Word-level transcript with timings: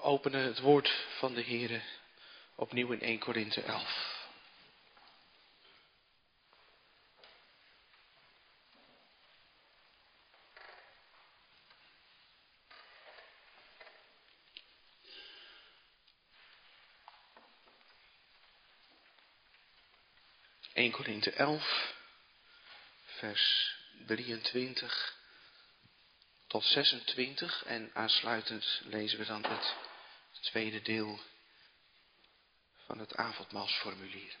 Openen 0.00 0.44
het 0.44 0.60
woord 0.60 1.04
van 1.18 1.34
de 1.34 1.40
Heer 1.40 1.82
opnieuw 2.54 2.92
in 2.92 3.00
1 3.00 3.18
Korinthe 3.18 3.62
11. 3.62 4.14
...1 20.74 20.90
Korinthe 20.90 21.30
11, 21.30 21.94
vers 23.04 23.74
23 24.06 25.16
tot 26.46 26.64
26 26.64 27.64
en 27.64 27.90
aansluitend 27.94 28.80
lezen 28.84 29.18
we 29.18 29.24
dan 29.24 29.44
het 29.44 29.74
tweede 30.40 30.82
deel 30.82 31.20
van 32.86 32.98
het 32.98 33.16
avondmaalsformulier. 33.16 34.36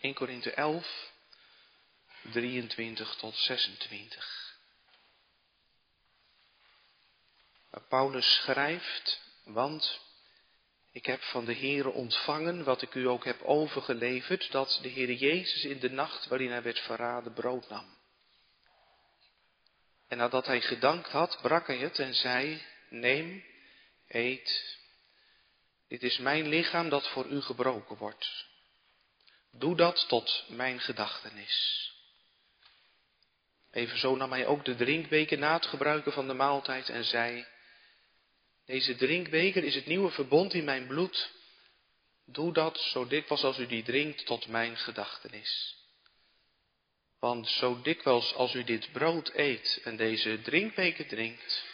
1 0.00 0.14
Korinthe 0.14 0.52
11, 0.52 1.12
23 2.32 3.14
tot 3.16 3.36
26. 3.36 4.56
Waar 7.70 7.82
Paulus 7.82 8.34
schrijft, 8.34 9.20
want 9.44 10.00
ik 10.94 11.06
heb 11.06 11.22
van 11.22 11.44
de 11.44 11.54
Heere 11.54 11.90
ontvangen 11.90 12.64
wat 12.64 12.82
ik 12.82 12.94
u 12.94 13.08
ook 13.08 13.24
heb 13.24 13.42
overgeleverd, 13.42 14.50
dat 14.50 14.78
de 14.82 14.90
Heere 14.90 15.16
Jezus 15.16 15.64
in 15.64 15.78
de 15.78 15.90
nacht 15.90 16.26
waarin 16.26 16.50
hij 16.50 16.62
werd 16.62 16.78
verraden 16.78 17.32
brood 17.32 17.68
nam. 17.68 17.96
En 20.08 20.18
nadat 20.18 20.46
hij 20.46 20.60
gedankt 20.60 21.08
had, 21.08 21.38
brak 21.42 21.66
hij 21.66 21.76
het 21.76 21.98
en 21.98 22.14
zei, 22.14 22.62
neem, 22.88 23.44
eet, 24.08 24.78
dit 25.88 26.02
is 26.02 26.18
mijn 26.18 26.48
lichaam 26.48 26.88
dat 26.88 27.08
voor 27.08 27.26
u 27.26 27.40
gebroken 27.40 27.96
wordt. 27.96 28.46
Doe 29.52 29.76
dat 29.76 30.08
tot 30.08 30.44
mijn 30.48 30.80
gedachtenis. 30.80 31.92
Evenzo 33.70 34.16
nam 34.16 34.30
hij 34.30 34.46
ook 34.46 34.64
de 34.64 34.74
drinkbeker 34.74 35.38
na 35.38 35.52
het 35.52 35.66
gebruiken 35.66 36.12
van 36.12 36.26
de 36.26 36.34
maaltijd 36.34 36.88
en 36.88 37.04
zei, 37.04 37.46
deze 38.64 38.94
drinkbeker 38.94 39.64
is 39.64 39.74
het 39.74 39.86
nieuwe 39.86 40.10
verbond 40.10 40.54
in 40.54 40.64
mijn 40.64 40.86
bloed. 40.86 41.32
Doe 42.26 42.52
dat 42.52 42.78
zo 42.78 43.06
dikwijls 43.06 43.44
als 43.44 43.58
u 43.58 43.66
die 43.66 43.82
drinkt 43.82 44.26
tot 44.26 44.46
mijn 44.46 44.76
gedachtenis. 44.76 45.76
Want 47.18 47.48
zo 47.48 47.82
dikwijls 47.82 48.34
als 48.34 48.54
u 48.54 48.64
dit 48.64 48.92
brood 48.92 49.30
eet 49.34 49.80
en 49.84 49.96
deze 49.96 50.40
drinkbeker 50.42 51.06
drinkt, 51.06 51.64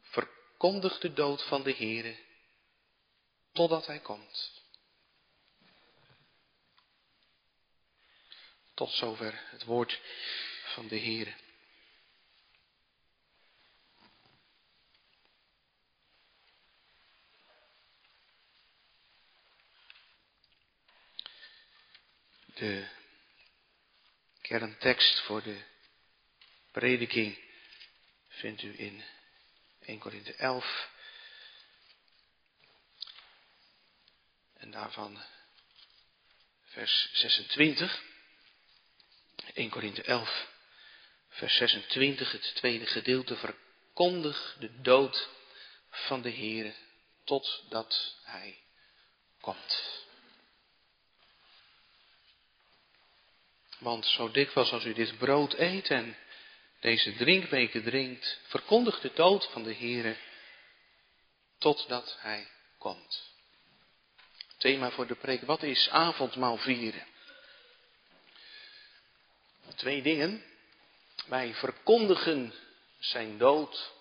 verkondigt 0.00 1.00
de 1.00 1.12
dood 1.12 1.42
van 1.42 1.62
de 1.62 1.74
Heere 1.74 2.16
totdat 3.52 3.86
hij 3.86 3.98
komt. 3.98 4.62
Tot 8.74 8.90
zover 8.90 9.42
het 9.50 9.64
woord 9.64 10.00
van 10.64 10.88
de 10.88 10.98
Heere. 10.98 11.34
De 22.54 22.88
kerntekst 24.40 25.20
voor 25.20 25.42
de 25.42 25.62
prediking 26.72 27.38
vindt 28.28 28.62
u 28.62 28.78
in 28.78 29.04
1 29.80 29.98
Korinthe 29.98 30.34
11. 30.34 30.88
En 34.54 34.70
daarvan 34.70 35.22
vers 36.64 37.10
26. 37.12 38.02
1 39.54 39.70
Korinthe 39.70 40.02
11, 40.02 40.48
vers 41.28 41.56
26, 41.56 42.32
het 42.32 42.54
tweede 42.54 42.86
gedeelte. 42.86 43.36
Verkondig 43.36 44.56
de 44.58 44.80
dood 44.80 45.28
van 45.90 46.22
de 46.22 46.30
Heere 46.30 46.74
totdat 47.24 48.16
Hij 48.22 48.58
komt. 49.40 50.03
Want 53.78 54.06
zo 54.06 54.30
dikwijls 54.30 54.72
als 54.72 54.84
u 54.84 54.92
dit 54.92 55.18
brood 55.18 55.54
eet 55.54 55.90
en 55.90 56.16
deze 56.80 57.14
drinkbeker 57.14 57.82
drinkt, 57.82 58.40
verkondigt 58.46 59.02
de 59.02 59.12
dood 59.14 59.50
van 59.52 59.62
de 59.62 59.74
Heere 59.74 60.16
totdat 61.58 62.16
Hij 62.18 62.48
komt. 62.78 63.32
Thema 64.58 64.90
voor 64.90 65.06
de 65.06 65.14
preek, 65.14 65.42
wat 65.42 65.62
is 65.62 65.88
avondmaal 65.88 66.56
vieren? 66.56 67.06
Twee 69.74 70.02
dingen. 70.02 70.44
Wij 71.26 71.54
verkondigen 71.54 72.54
zijn 72.98 73.38
dood 73.38 73.92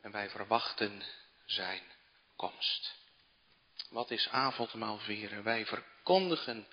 en 0.00 0.10
wij 0.10 0.30
verwachten 0.30 1.02
zijn 1.46 1.82
komst. 2.36 2.94
Wat 3.90 4.10
is 4.10 4.28
avondmaal 4.28 4.98
vieren? 4.98 5.42
Wij 5.42 5.66
verkondigen 5.66 6.66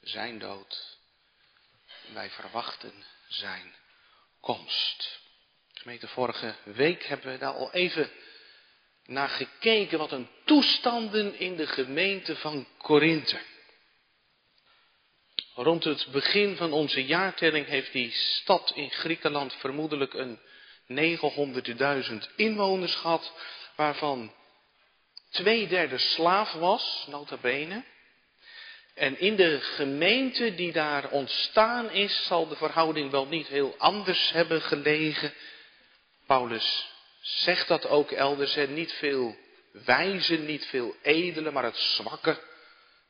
zijn 0.00 0.38
dood 0.38 0.93
wij 2.12 2.30
verwachten 2.30 3.04
zijn 3.28 3.74
komst. 4.40 5.20
Gemeente, 5.72 6.08
vorige 6.08 6.54
week 6.64 7.04
hebben 7.04 7.32
we 7.32 7.38
daar 7.38 7.54
al 7.54 7.72
even 7.72 8.10
naar 9.04 9.28
gekeken 9.28 9.98
wat 9.98 10.12
een 10.12 10.28
toestanden 10.44 11.38
in 11.38 11.56
de 11.56 11.66
gemeente 11.66 12.36
van 12.36 12.66
Korinthe. 12.78 13.40
Rond 15.54 15.84
het 15.84 16.06
begin 16.10 16.56
van 16.56 16.72
onze 16.72 17.04
jaartelling 17.04 17.66
heeft 17.66 17.92
die 17.92 18.12
stad 18.12 18.72
in 18.74 18.90
Griekenland 18.90 19.54
vermoedelijk 19.54 20.14
een 20.14 20.38
900.000 20.88 22.34
inwoners 22.36 22.94
gehad, 22.94 23.32
waarvan 23.76 24.34
twee 25.30 25.66
derde 25.66 25.98
slaaf 25.98 26.52
was, 26.52 27.04
nota 27.08 27.36
bene. 27.36 27.84
En 28.94 29.18
in 29.18 29.36
de 29.36 29.60
gemeente 29.60 30.54
die 30.54 30.72
daar 30.72 31.10
ontstaan 31.10 31.90
is, 31.90 32.24
zal 32.26 32.48
de 32.48 32.56
verhouding 32.56 33.10
wel 33.10 33.26
niet 33.26 33.46
heel 33.46 33.74
anders 33.78 34.30
hebben 34.32 34.62
gelegen. 34.62 35.34
Paulus 36.26 36.88
zegt 37.20 37.68
dat 37.68 37.86
ook 37.86 38.10
elders, 38.10 38.56
en 38.56 38.74
niet 38.74 38.92
veel 38.92 39.36
wijze, 39.72 40.36
niet 40.36 40.66
veel 40.66 40.96
edele, 41.02 41.50
maar 41.50 41.64
het 41.64 41.76
zwakke 41.76 42.40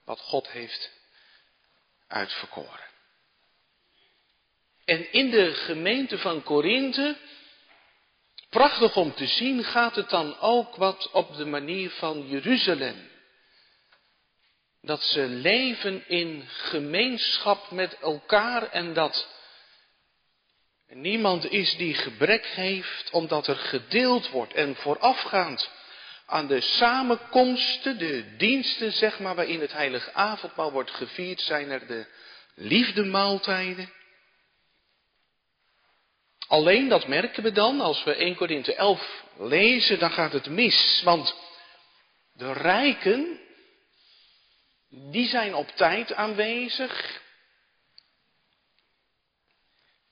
wat 0.04 0.20
God 0.20 0.50
heeft 0.50 0.90
uitverkoren. 2.08 2.92
En 4.84 5.12
in 5.12 5.30
de 5.30 5.54
gemeente 5.54 6.18
van 6.18 6.42
Korinthe, 6.42 7.16
prachtig 8.50 8.96
om 8.96 9.14
te 9.14 9.26
zien, 9.26 9.64
gaat 9.64 9.96
het 9.96 10.10
dan 10.10 10.38
ook 10.38 10.76
wat 10.76 11.10
op 11.10 11.36
de 11.36 11.44
manier 11.44 11.90
van 11.90 12.28
Jeruzalem 12.28 13.12
dat 14.84 15.02
ze 15.02 15.26
leven 15.26 16.08
in 16.08 16.44
gemeenschap 16.48 17.70
met 17.70 17.98
elkaar 17.98 18.70
en 18.70 18.92
dat 18.92 19.28
niemand 20.88 21.50
is 21.50 21.76
die 21.76 21.94
gebrek 21.94 22.46
heeft, 22.46 23.10
omdat 23.10 23.46
er 23.46 23.56
gedeeld 23.56 24.30
wordt. 24.30 24.52
En 24.52 24.76
voorafgaand 24.76 25.70
aan 26.26 26.46
de 26.46 26.60
samenkomsten, 26.60 27.98
de 27.98 28.36
diensten, 28.36 28.92
zeg 28.92 29.18
maar, 29.18 29.34
waarin 29.34 29.60
het 29.60 29.72
heilige 29.72 30.12
avondmaal 30.12 30.72
wordt 30.72 30.90
gevierd, 30.90 31.40
zijn 31.40 31.70
er 31.70 31.86
de 31.86 32.06
liefdemaaltijden. 32.54 33.92
Alleen 36.46 36.88
dat 36.88 37.06
merken 37.06 37.42
we 37.42 37.52
dan, 37.52 37.80
als 37.80 38.04
we 38.04 38.14
1 38.14 38.34
Korinthe 38.34 38.75
11 38.75 39.25
lezen, 39.37 39.98
dan 39.98 40.10
gaat 40.10 40.32
het 40.32 40.48
mis. 40.48 41.00
Want 41.04 41.37
de 42.32 42.52
rijken, 42.52 43.40
die 44.94 45.29
zijn 45.29 45.55
op 45.55 45.69
tijd 45.69 46.14
aanwezig. 46.14 47.23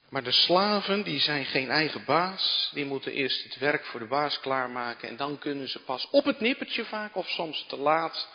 Maar 0.08 0.22
de 0.22 0.32
slaven, 0.32 1.02
die 1.02 1.20
zijn 1.20 1.44
geen 1.44 1.70
eigen 1.70 2.04
baas. 2.04 2.70
Die 2.74 2.84
moeten 2.84 3.12
eerst 3.12 3.42
het 3.42 3.58
werk 3.58 3.84
voor 3.84 4.00
de 4.00 4.06
baas 4.06 4.40
klaarmaken. 4.40 5.08
En 5.08 5.16
dan 5.16 5.38
kunnen 5.38 5.68
ze 5.68 5.78
pas 5.78 6.08
op 6.10 6.24
het 6.24 6.40
nippertje 6.40 6.84
vaak, 6.84 7.16
of 7.16 7.28
soms 7.28 7.64
te 7.68 7.76
laat, 7.76 8.28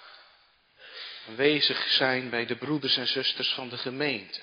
aanwezig 1.28 1.88
zijn 1.90 2.30
bij 2.30 2.46
de 2.46 2.56
broeders 2.56 2.98
en 2.98 3.08
zusters 3.08 3.54
van 3.54 3.70
de 3.70 3.78
gemeente. 3.78 4.40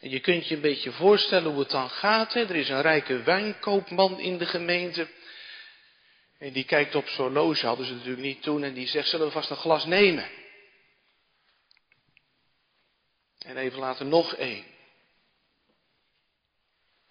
En 0.00 0.10
je 0.10 0.20
kunt 0.20 0.48
je 0.48 0.54
een 0.54 0.60
beetje 0.60 0.92
voorstellen 0.92 1.50
hoe 1.50 1.60
het 1.60 1.70
dan 1.70 1.90
gaat. 1.90 2.34
Er 2.34 2.56
is 2.56 2.68
een 2.68 2.82
rijke 2.82 3.22
wijnkoopman 3.22 4.20
in 4.20 4.38
de 4.38 4.46
gemeente. 4.46 5.08
En 6.38 6.52
die 6.52 6.64
kijkt 6.64 6.94
op 6.94 7.08
zo'n 7.08 7.24
horloge, 7.24 7.66
hadden 7.66 7.86
ze 7.86 7.92
natuurlijk 7.92 8.22
niet 8.22 8.42
toen. 8.42 8.62
En 8.62 8.74
die 8.74 8.88
zegt, 8.88 9.08
zullen 9.08 9.26
we 9.26 9.32
vast 9.32 9.50
een 9.50 9.56
glas 9.56 9.84
nemen? 9.84 10.41
En 13.44 13.56
even 13.56 13.78
later 13.78 14.06
nog 14.06 14.34
één. 14.34 14.64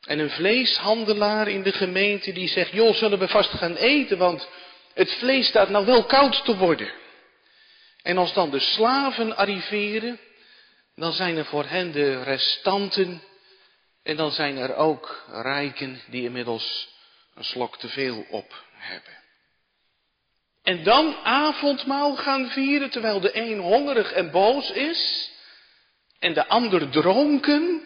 En 0.01 0.19
een 0.19 0.29
vleeshandelaar 0.29 1.47
in 1.47 1.63
de 1.63 1.71
gemeente 1.71 2.31
die 2.31 2.47
zegt, 2.47 2.71
joh, 2.71 2.95
zullen 2.95 3.19
we 3.19 3.27
vast 3.27 3.49
gaan 3.49 3.75
eten, 3.75 4.17
want 4.17 4.49
het 4.93 5.11
vlees 5.11 5.47
staat 5.47 5.69
nou 5.69 5.85
wel 5.85 6.05
koud 6.05 6.45
te 6.45 6.57
worden. 6.57 6.91
En 8.01 8.17
als 8.17 8.33
dan 8.33 8.49
de 8.49 8.59
slaven 8.59 9.37
arriveren, 9.37 10.19
dan 10.95 11.13
zijn 11.13 11.37
er 11.37 11.45
voor 11.45 11.65
hen 11.65 11.91
de 11.91 12.23
restanten 12.23 13.21
en 14.03 14.15
dan 14.15 14.31
zijn 14.31 14.57
er 14.57 14.75
ook 14.75 15.25
rijken 15.29 16.01
die 16.07 16.23
inmiddels 16.23 16.89
een 17.35 17.43
slok 17.43 17.77
te 17.77 17.87
veel 17.87 18.25
op 18.29 18.65
hebben. 18.71 19.19
En 20.63 20.83
dan 20.83 21.15
avondmaal 21.23 22.15
gaan 22.15 22.49
vieren 22.49 22.89
terwijl 22.89 23.19
de 23.19 23.37
een 23.37 23.59
hongerig 23.59 24.11
en 24.11 24.31
boos 24.31 24.71
is 24.71 25.30
en 26.21 26.33
de 26.33 26.47
ander 26.47 26.89
dronken. 26.89 27.81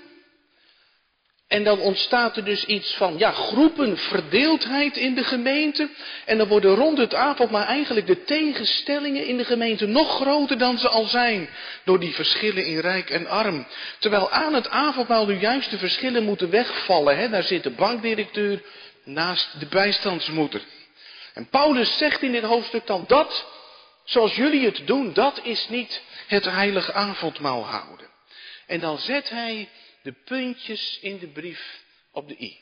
En 1.47 1.63
dan 1.63 1.79
ontstaat 1.79 2.37
er 2.37 2.45
dus 2.45 2.65
iets 2.65 2.93
van, 2.93 3.17
ja, 3.17 3.31
groepenverdeeldheid 3.31 4.97
in 4.97 5.15
de 5.15 5.23
gemeente. 5.23 5.89
En 6.25 6.37
dan 6.37 6.47
worden 6.47 6.75
rond 6.75 6.97
het 6.97 7.13
avondmaal 7.13 7.63
eigenlijk 7.63 8.07
de 8.07 8.23
tegenstellingen 8.23 9.25
in 9.25 9.37
de 9.37 9.45
gemeente 9.45 9.85
nog 9.85 10.15
groter 10.15 10.57
dan 10.57 10.77
ze 10.79 10.89
al 10.89 11.05
zijn. 11.05 11.49
Door 11.83 11.99
die 11.99 12.13
verschillen 12.13 12.65
in 12.65 12.79
rijk 12.79 13.09
en 13.09 13.27
arm. 13.27 13.67
Terwijl 13.99 14.31
aan 14.31 14.53
het 14.53 14.69
avondmaal 14.69 15.25
nu 15.25 15.39
juist 15.39 15.69
de 15.69 15.77
verschillen 15.77 16.23
moeten 16.23 16.49
wegvallen. 16.49 17.17
Hè? 17.17 17.29
Daar 17.29 17.43
zit 17.43 17.63
de 17.63 17.71
bankdirecteur 17.71 18.61
naast 19.03 19.59
de 19.59 19.65
bijstandsmoeder. 19.65 20.61
En 21.33 21.47
Paulus 21.49 21.97
zegt 21.97 22.21
in 22.21 22.31
dit 22.31 22.43
hoofdstuk 22.43 22.87
dan 22.87 23.03
dat, 23.07 23.45
zoals 24.03 24.35
jullie 24.35 24.65
het 24.65 24.81
doen, 24.87 25.13
dat 25.13 25.39
is 25.43 25.69
niet 25.69 26.01
het 26.27 26.45
heilige 26.45 26.93
avondmaal 26.93 27.65
houden. 27.65 28.04
En 28.67 28.79
dan 28.79 28.97
zet 28.97 29.29
hij 29.29 29.69
de 30.01 30.11
puntjes 30.11 30.99
in 31.01 31.19
de 31.19 31.27
brief 31.27 31.83
op 32.11 32.27
de 32.27 32.35
i. 32.39 32.57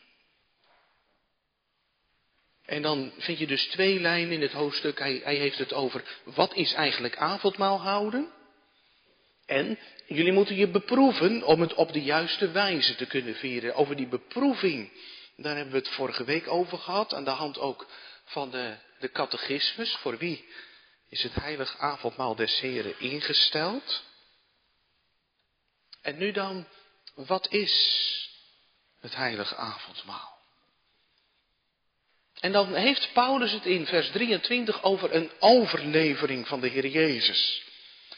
En 2.65 2.81
dan 2.81 3.13
vind 3.17 3.39
je 3.39 3.47
dus 3.47 3.65
twee 3.65 3.99
lijnen 3.99 4.31
in 4.31 4.41
het 4.41 4.51
hoofdstuk. 4.51 4.99
Hij, 4.99 5.21
hij 5.23 5.35
heeft 5.35 5.57
het 5.57 5.73
over 5.73 6.03
wat 6.23 6.53
is 6.53 6.73
eigenlijk 6.73 7.17
avondmaal 7.17 7.81
houden. 7.81 8.31
En 9.45 9.79
jullie 10.05 10.31
moeten 10.31 10.55
je 10.55 10.67
beproeven 10.67 11.43
om 11.43 11.61
het 11.61 11.73
op 11.73 11.93
de 11.93 12.01
juiste 12.01 12.51
wijze 12.51 12.95
te 12.95 13.05
kunnen 13.05 13.35
vieren. 13.35 13.75
Over 13.75 13.95
die 13.95 14.07
beproeving, 14.07 14.91
daar 15.35 15.55
hebben 15.55 15.73
we 15.73 15.79
het 15.79 15.89
vorige 15.89 16.23
week 16.23 16.47
over 16.47 16.77
gehad. 16.77 17.13
Aan 17.13 17.23
de 17.23 17.29
hand 17.29 17.59
ook 17.59 17.87
van 18.25 18.51
de, 18.51 18.75
de 18.99 19.11
catechismus. 19.11 19.95
Voor 19.95 20.17
wie 20.17 20.45
is 21.09 21.23
het 21.23 21.35
heilig 21.35 21.77
avondmaal 21.77 22.35
des 22.35 22.59
Heren 22.59 22.99
ingesteld? 22.99 24.03
En 26.03 26.17
nu 26.17 26.31
dan, 26.31 26.67
wat 27.15 27.51
is 27.51 27.73
het 28.99 29.15
heilige 29.15 29.55
avondmaal? 29.55 30.31
En 32.39 32.51
dan 32.51 32.73
heeft 32.73 33.13
Paulus 33.13 33.51
het 33.51 33.65
in 33.65 33.85
vers 33.85 34.09
23 34.09 34.83
over 34.83 35.15
een 35.15 35.31
overlevering 35.39 36.47
van 36.47 36.59
de 36.59 36.67
Heer 36.67 36.87
Jezus. 36.87 37.63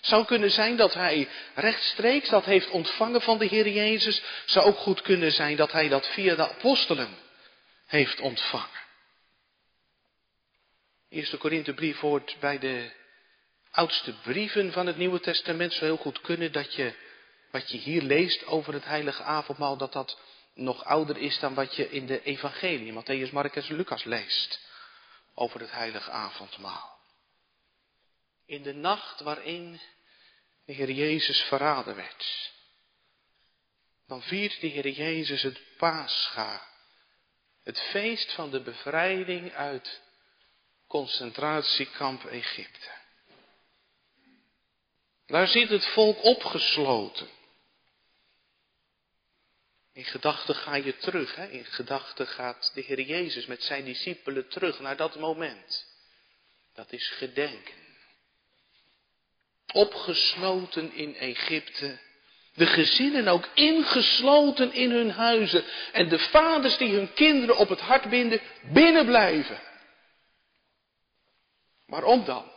Zou 0.02 0.26
kunnen 0.26 0.52
zijn 0.52 0.76
dat 0.76 0.94
hij 0.94 1.28
rechtstreeks 1.56 2.30
dat 2.30 2.46
heeft 2.46 2.70
ontvangen 2.70 3.22
van 3.22 3.38
de 3.38 3.46
Heer 3.46 3.68
Jezus. 3.68 4.24
Zou 4.46 4.66
ook 4.66 4.78
goed 4.78 5.02
kunnen 5.02 5.32
zijn 5.32 5.56
dat 5.56 5.72
hij 5.72 5.88
dat 5.88 6.08
via 6.08 6.36
de 6.36 6.50
apostelen 6.50 7.18
heeft 7.86 8.20
ontvangen. 8.20 8.84
Eerste 11.10 11.38
Korinthebrief 11.38 12.00
hoort 12.00 12.36
bij 12.40 12.60
de 12.60 12.92
oudste 13.72 14.14
brieven 14.14 14.72
van 14.72 14.88
het 14.88 14.98
Nieuwe 14.98 15.20
Testament. 15.20 15.74
Zou 15.74 15.86
heel 15.86 15.98
goed 15.98 16.22
kunnen 16.22 16.52
dat 16.52 16.74
je 16.74 16.94
wat 17.56 17.72
je 17.72 17.78
hier 17.78 18.02
leest 18.02 18.46
over 18.46 18.74
het 18.74 18.86
heilige 18.86 19.24
avondmaal, 19.24 19.78
dat 19.78 19.94
dat 19.94 20.18
nog 20.54 20.84
ouder 20.84 21.18
is 21.18 21.40
dan 21.40 21.54
wat 21.54 21.75
je 21.75 21.90
in 21.90 22.06
de 22.06 22.24
evangelie, 22.24 22.94
Matthäus, 22.94 23.31
Marcus 23.31 23.69
en 23.69 23.75
Lucas 23.75 24.04
leest 24.04 24.60
over 25.34 25.60
het 25.60 25.72
heilige 25.72 26.12
avondmaal. 26.12 27.00
In 28.46 28.63
de 28.63 28.74
nacht 28.74 29.19
waarin 29.19 29.80
de 30.66 30.74
Heer 30.74 30.92
Jezus 30.92 31.42
verraden 31.42 31.96
werd, 31.96 32.52
dan 34.08 34.22
viert 34.22 34.60
de 34.60 34.68
Heer 34.68 34.90
Jezus 34.90 35.42
het 35.42 35.60
Pascha, 35.78 36.68
het 37.63 37.80
feest 37.80 38.34
van 38.34 38.50
de 38.50 38.62
bevrijding 38.62 39.54
uit 39.54 40.01
concentratiekamp 40.88 42.25
Egypte. 42.25 42.90
Daar 45.25 45.48
zit 45.48 45.69
het 45.69 45.86
volk 45.86 46.24
opgesloten. 46.24 47.44
In 49.96 50.06
gedachten 50.06 50.56
ga 50.56 50.76
je 50.76 50.98
terug. 50.98 51.36
Hè? 51.36 51.48
In 51.48 51.66
gedachten 51.66 52.28
gaat 52.28 52.72
de 52.74 52.82
Heer 52.82 53.02
Jezus 53.02 53.46
met 53.46 53.64
zijn 53.64 53.86
discipelen 53.86 54.48
terug 54.48 54.80
naar 54.80 54.98
dat 54.98 55.16
moment. 55.16 55.86
Dat 56.74 56.92
is 56.92 57.08
gedenken. 57.10 57.74
Opgesloten 59.74 60.94
in 60.94 61.16
Egypte. 61.16 62.00
De 62.54 62.66
gezinnen 62.66 63.28
ook 63.28 63.48
ingesloten 63.54 64.74
in 64.74 64.92
hun 64.92 65.12
huizen. 65.12 65.64
En 65.92 66.10
de 66.10 66.20
vaders 66.20 66.78
die 66.78 66.94
hun 66.94 67.14
kinderen 67.14 67.58
op 67.58 67.70
het 67.70 67.82
hart 67.82 68.10
binden, 68.10 68.42
binnen 68.64 69.06
blijven. 69.06 69.62
Waarom 71.86 72.26
dan? 72.26 72.52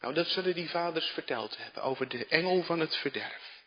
Nou, 0.00 0.14
dat 0.14 0.28
zullen 0.28 0.54
die 0.54 0.70
vaders 0.70 1.06
verteld 1.06 1.56
hebben 1.56 1.82
over 1.82 2.08
de 2.08 2.26
engel 2.26 2.62
van 2.62 2.80
het 2.80 2.96
verderf. 2.96 3.59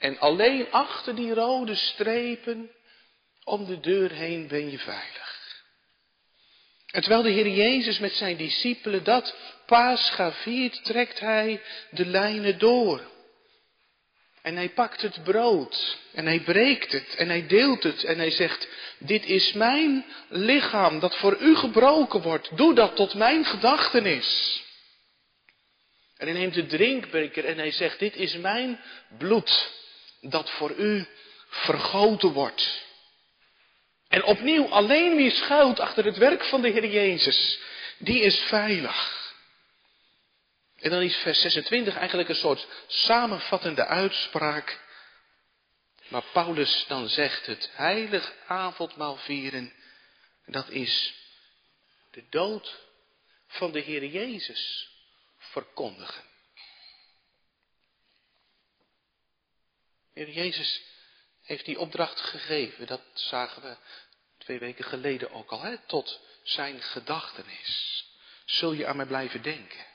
En 0.00 0.18
alleen 0.18 0.66
achter 0.70 1.14
die 1.14 1.34
rode 1.34 1.74
strepen 1.74 2.70
om 3.44 3.66
de 3.66 3.80
deur 3.80 4.10
heen 4.10 4.48
ben 4.48 4.70
je 4.70 4.78
veilig. 4.78 5.38
En 6.86 7.00
terwijl 7.00 7.22
de 7.22 7.30
Heer 7.30 7.48
Jezus 7.48 7.98
met 7.98 8.12
zijn 8.12 8.36
discipelen 8.36 9.04
dat 9.04 9.34
paascha 9.66 10.32
viert, 10.32 10.84
trekt 10.84 11.20
hij 11.20 11.62
de 11.90 12.06
lijnen 12.06 12.58
door. 12.58 13.08
En 14.42 14.56
hij 14.56 14.68
pakt 14.68 15.02
het 15.02 15.24
brood 15.24 15.98
en 16.12 16.26
hij 16.26 16.40
breekt 16.40 16.92
het 16.92 17.14
en 17.14 17.28
hij 17.28 17.46
deelt 17.46 17.82
het 17.82 18.04
en 18.04 18.18
hij 18.18 18.30
zegt, 18.30 18.68
dit 18.98 19.24
is 19.24 19.52
mijn 19.52 20.04
lichaam 20.28 21.00
dat 21.00 21.16
voor 21.16 21.36
u 21.40 21.56
gebroken 21.56 22.22
wordt. 22.22 22.56
Doe 22.56 22.74
dat 22.74 22.96
tot 22.96 23.14
mijn 23.14 23.44
gedachtenis. 23.44 24.62
En 26.16 26.26
hij 26.26 26.36
neemt 26.36 26.54
de 26.54 26.66
drinkbeker 26.66 27.44
en 27.44 27.58
hij 27.58 27.70
zegt, 27.70 27.98
dit 27.98 28.16
is 28.16 28.36
mijn 28.36 28.80
bloed 29.18 29.78
dat 30.20 30.50
voor 30.50 30.70
u 30.70 31.06
vergoten 31.48 32.32
wordt. 32.32 32.88
En 34.08 34.24
opnieuw, 34.24 34.68
alleen 34.68 35.16
wie 35.16 35.30
schuilt 35.30 35.80
achter 35.80 36.04
het 36.04 36.16
werk 36.16 36.44
van 36.44 36.62
de 36.62 36.68
Heer 36.68 36.86
Jezus, 36.86 37.60
die 37.98 38.20
is 38.20 38.38
veilig. 38.38 39.18
En 40.76 40.90
dan 40.90 41.02
is 41.02 41.16
vers 41.16 41.40
26 41.40 41.96
eigenlijk 41.96 42.28
een 42.28 42.34
soort 42.34 42.66
samenvattende 42.86 43.86
uitspraak. 43.86 44.80
Maar 46.08 46.24
Paulus 46.32 46.84
dan 46.88 47.08
zegt 47.08 47.46
het 47.46 47.70
heilig 47.72 48.32
avondmaal 48.46 49.16
vieren, 49.16 49.72
dat 50.46 50.68
is 50.68 51.14
de 52.10 52.24
dood 52.30 52.78
van 53.46 53.72
de 53.72 53.80
Heer 53.80 54.04
Jezus 54.04 54.88
verkondigen. 55.38 56.29
Heer 60.14 60.30
Jezus 60.30 60.82
heeft 61.42 61.64
die 61.64 61.78
opdracht 61.78 62.20
gegeven, 62.20 62.86
dat 62.86 63.02
zagen 63.14 63.62
we 63.62 63.76
twee 64.38 64.58
weken 64.58 64.84
geleden 64.84 65.30
ook 65.30 65.50
al, 65.50 65.60
hè, 65.60 65.78
tot 65.78 66.20
zijn 66.42 66.82
gedachtenis. 66.82 68.04
Zul 68.44 68.72
je 68.72 68.86
aan 68.86 68.96
mij 68.96 69.06
blijven 69.06 69.42
denken? 69.42 69.86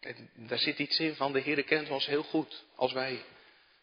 En 0.00 0.30
daar 0.34 0.58
zit 0.58 0.78
iets 0.78 0.98
in 0.98 1.14
van 1.14 1.32
de 1.32 1.40
Heer 1.40 1.64
kent 1.64 1.90
ons 1.90 2.06
heel 2.06 2.22
goed. 2.22 2.64
Als 2.74 2.92
wij 2.92 3.24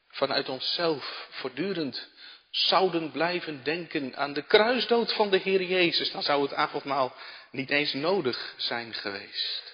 vanuit 0.08 0.50
onszelf 0.50 1.28
voortdurend 1.30 2.10
zouden 2.50 3.12
blijven 3.12 3.64
denken 3.64 4.16
aan 4.16 4.34
de 4.34 4.42
kruisdood 4.42 5.14
van 5.14 5.30
de 5.30 5.38
Heer 5.38 5.64
Jezus, 5.64 6.12
dan 6.12 6.24
zou 6.24 6.42
het 6.42 6.54
avondmaal 6.54 7.16
niet 7.52 7.70
eens 7.70 7.94
nodig 7.94 8.54
zijn 8.58 8.94
geweest. 8.94 9.74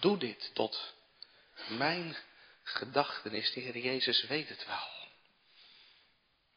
Doe 0.00 0.18
dit 0.18 0.50
tot 0.54 0.94
mijn 1.66 2.16
gedachtenis. 2.66 3.52
De 3.52 3.60
Heer 3.60 3.78
Jezus 3.78 4.26
weet 4.26 4.48
het 4.48 4.66
wel. 4.66 4.94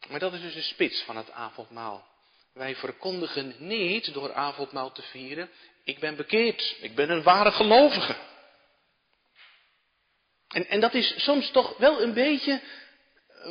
Maar 0.08 0.20
dat 0.20 0.34
is 0.34 0.42
dus 0.42 0.54
de 0.54 0.62
spits 0.62 1.02
van 1.02 1.18
het 1.18 1.32
avondmaal. 1.32 2.08
Wij 2.54 2.76
verkondigen 2.76 3.56
niet 3.58 4.14
door 4.14 4.34
avondmaal 4.34 4.92
te 4.92 5.02
vieren, 5.02 5.50
ik 5.84 6.00
ben 6.00 6.16
bekeerd, 6.16 6.78
ik 6.82 6.96
ben 6.96 7.10
een 7.10 7.24
ware 7.24 7.52
gelovige. 7.52 8.16
En, 10.48 10.68
en 10.68 10.80
dat 10.80 10.94
is 10.94 11.24
soms 11.24 11.52
toch 11.52 11.78
wel 11.78 12.02
een 12.02 12.14
beetje 12.14 12.62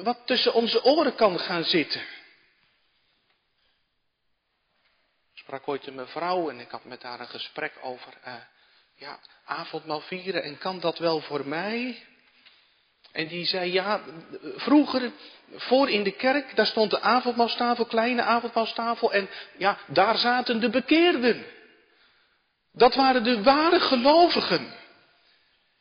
wat 0.03 0.27
tussen 0.27 0.55
onze 0.55 0.85
oren 0.85 1.15
kan 1.15 1.39
gaan 1.39 1.65
zitten. 1.65 2.01
Ik 5.33 5.45
sprak 5.45 5.69
ooit 5.69 5.87
een 5.87 5.95
mevrouw 5.95 6.51
en 6.51 6.61
ik 6.61 6.71
had 6.71 6.85
met 6.85 7.03
haar 7.03 7.21
een 7.21 7.29
gesprek 7.29 7.73
over, 7.83 8.15
uh, 8.27 8.35
ja, 8.95 9.21
avondmaal 9.45 10.01
vieren 10.01 10.43
en 10.43 10.59
kan 10.59 10.81
dat 10.81 10.99
wel 10.99 11.21
voor 11.21 11.47
mij? 11.47 12.07
En 13.13 13.27
die 13.27 13.47
zei, 13.47 13.73
ja, 13.73 14.01
vroeger, 14.57 15.13
voor 15.57 15.91
in 15.91 16.03
de 16.03 16.11
kerk, 16.11 16.57
daar 16.57 16.67
stond 16.67 16.91
de 16.91 17.01
avondmaalstafel, 17.01 17.85
kleine 17.85 18.23
avondmaalstafel, 18.23 19.13
en 19.13 19.29
ja, 19.57 19.79
daar 19.87 20.19
zaten 20.19 20.61
de 20.61 20.71
bekeerden. 20.71 21.45
Dat 22.73 22.95
waren 22.95 23.23
de 23.23 23.43
ware 23.43 23.81
gelovigen. 23.81 24.75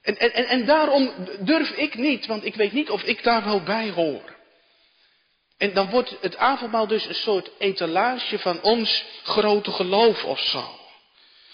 En, 0.01 0.17
en, 0.17 0.33
en 0.33 0.65
daarom 0.65 1.13
durf 1.39 1.69
ik 1.69 1.95
niet, 1.95 2.25
want 2.25 2.45
ik 2.45 2.55
weet 2.55 2.71
niet 2.73 2.89
of 2.89 3.03
ik 3.03 3.23
daar 3.23 3.43
wel 3.43 3.63
bij 3.63 3.89
hoor. 3.89 4.35
En 5.57 5.73
dan 5.73 5.89
wordt 5.89 6.15
het 6.21 6.37
avondmaal 6.37 6.87
dus 6.87 7.05
een 7.05 7.15
soort 7.15 7.51
etalage 7.57 8.39
van 8.39 8.61
ons 8.61 9.05
grote 9.23 9.71
geloof 9.71 10.23
of 10.23 10.39
zo. 10.39 10.79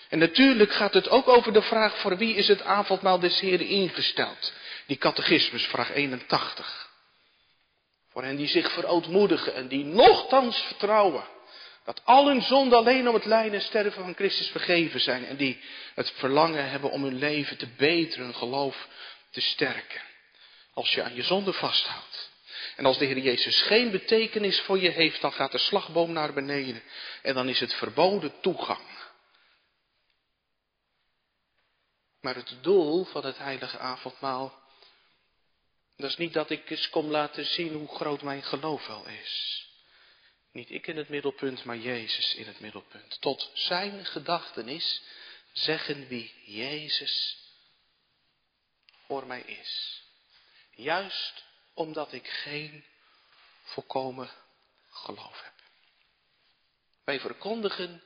En 0.10 0.20
natuurlijk 0.20 0.72
gaat 0.72 0.94
het 0.94 1.10
ook 1.10 1.28
over 1.28 1.54
de 1.54 1.62
vraag 1.62 1.98
voor 1.98 2.18
wie 2.18 2.36
is 2.36 2.48
het 2.48 2.64
avondmaal 2.64 3.20
des 3.20 3.40
Heren 3.40 3.68
ingesteld. 3.68 4.54
Die 4.94 5.02
catechismus, 5.02 5.66
vraag 5.66 5.92
81. 5.92 6.90
Voor 8.10 8.24
hen 8.24 8.36
die 8.36 8.48
zich 8.48 8.72
verootmoedigen 8.72 9.54
en 9.54 9.68
die 9.68 9.84
nochtans 9.84 10.58
vertrouwen 10.58 11.24
dat 11.84 12.02
al 12.06 12.28
hun 12.28 12.42
zonden 12.42 12.78
alleen 12.78 13.08
om 13.08 13.14
het 13.14 13.26
lijden 13.26 13.60
en 13.60 13.66
sterven 13.66 14.04
van 14.04 14.16
Christus 14.16 14.48
vergeven 14.48 15.00
zijn. 15.00 15.26
En 15.26 15.38
die 15.38 15.62
het 15.94 16.12
verlangen 16.12 16.70
hebben 16.70 16.92
om 16.92 17.04
hun 17.04 17.18
leven 17.18 17.58
te 17.58 17.68
beteren, 17.78 18.26
hun 18.26 18.36
geloof 18.36 18.88
te 19.32 19.42
sterken. 19.42 20.02
Als 20.74 20.94
je 20.94 21.04
aan 21.04 21.16
je 21.16 21.24
zonde 21.24 21.54
vasthoudt. 21.54 22.30
En 22.76 22.86
als 22.86 22.98
de 22.98 23.06
Heer 23.06 23.20
Jezus 23.20 23.62
geen 23.62 23.92
betekenis 23.92 24.60
voor 24.60 24.80
je 24.80 24.90
heeft, 24.90 25.22
dan 25.22 25.34
gaat 25.34 25.52
de 25.52 25.58
slagboom 25.58 26.12
naar 26.12 26.34
beneden. 26.34 26.84
En 27.22 27.34
dan 27.34 27.50
is 27.50 27.60
het 27.60 27.74
verboden 27.74 28.34
toegang. 28.42 28.88
Maar 32.22 32.36
het 32.36 32.58
doel 32.62 33.04
van 33.04 33.26
het 33.26 33.38
heilige 33.38 33.78
avondmaal, 33.78 34.62
dat 35.98 36.10
is 36.10 36.18
niet 36.18 36.34
dat 36.34 36.50
ik 36.50 36.70
eens 36.70 36.90
kom 36.90 37.06
laten 37.06 37.46
zien 37.46 37.74
hoe 37.74 37.96
groot 37.96 38.22
mijn 38.22 38.44
geloof 38.44 38.88
wel 38.88 39.08
is. 39.08 39.64
Niet 40.52 40.70
ik 40.70 40.88
in 40.88 40.98
het 40.98 41.10
middelpunt, 41.10 41.64
maar 41.64 41.78
Jezus 41.78 42.36
in 42.36 42.48
het 42.48 42.60
middelpunt. 42.60 43.22
Tot 43.22 43.52
zijn 43.54 44.06
gedachtenis 44.06 45.02
zeggen 45.52 46.08
wie 46.08 46.34
Jezus 46.46 47.38
voor 49.08 49.28
mij 49.28 49.42
is. 49.42 50.04
Juist 50.76 51.44
omdat 51.74 52.14
ik 52.14 52.28
geen 52.28 52.86
volkomen 53.64 54.30
geloof 54.90 55.44
heb. 55.44 55.54
Wij 57.04 57.20
verkondigen 57.20 58.04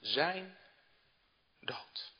zijn 0.00 0.58
dood. 1.60 2.11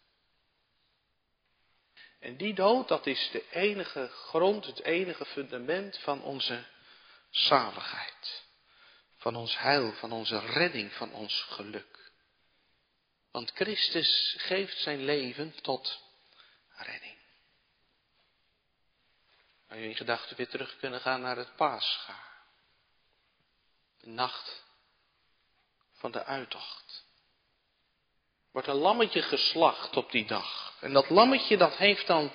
En 2.23 2.37
die 2.37 2.55
dood, 2.55 2.89
dat 2.89 3.07
is 3.07 3.29
de 3.33 3.51
enige 3.51 4.09
grond, 4.09 4.67
het 4.67 4.83
enige 4.83 5.25
fundament 5.25 5.99
van 5.99 6.23
onze 6.23 6.65
zaligheid 7.31 8.43
van 9.23 9.37
ons 9.37 9.59
heil, 9.59 9.93
van 9.93 10.13
onze 10.13 10.39
redding, 10.39 10.93
van 10.93 11.13
ons 11.13 11.43
geluk. 11.43 12.13
Want 13.31 13.51
Christus 13.51 14.35
geeft 14.39 14.79
zijn 14.79 15.05
leven 15.05 15.61
tot 15.61 16.03
redding. 16.69 17.19
Waar 19.67 19.79
in 19.79 19.95
gedachten 19.95 20.37
weer 20.37 20.49
terug 20.49 20.77
kunnen 20.77 21.01
gaan 21.01 21.21
naar 21.21 21.37
het 21.37 21.57
paascha. 21.57 22.25
De 24.01 24.09
nacht 24.09 24.65
van 25.93 26.11
de 26.11 26.25
uittocht. 26.25 27.05
Wordt 28.53 28.69
een 28.69 28.75
lammetje 28.75 29.23
geslacht 29.23 29.97
op 29.97 30.11
die 30.11 30.27
dag. 30.27 30.75
En 30.81 30.93
dat 30.93 31.11
lammetje 31.11 31.57
dat 31.57 31.77
heeft 31.77 32.07
dan 32.07 32.33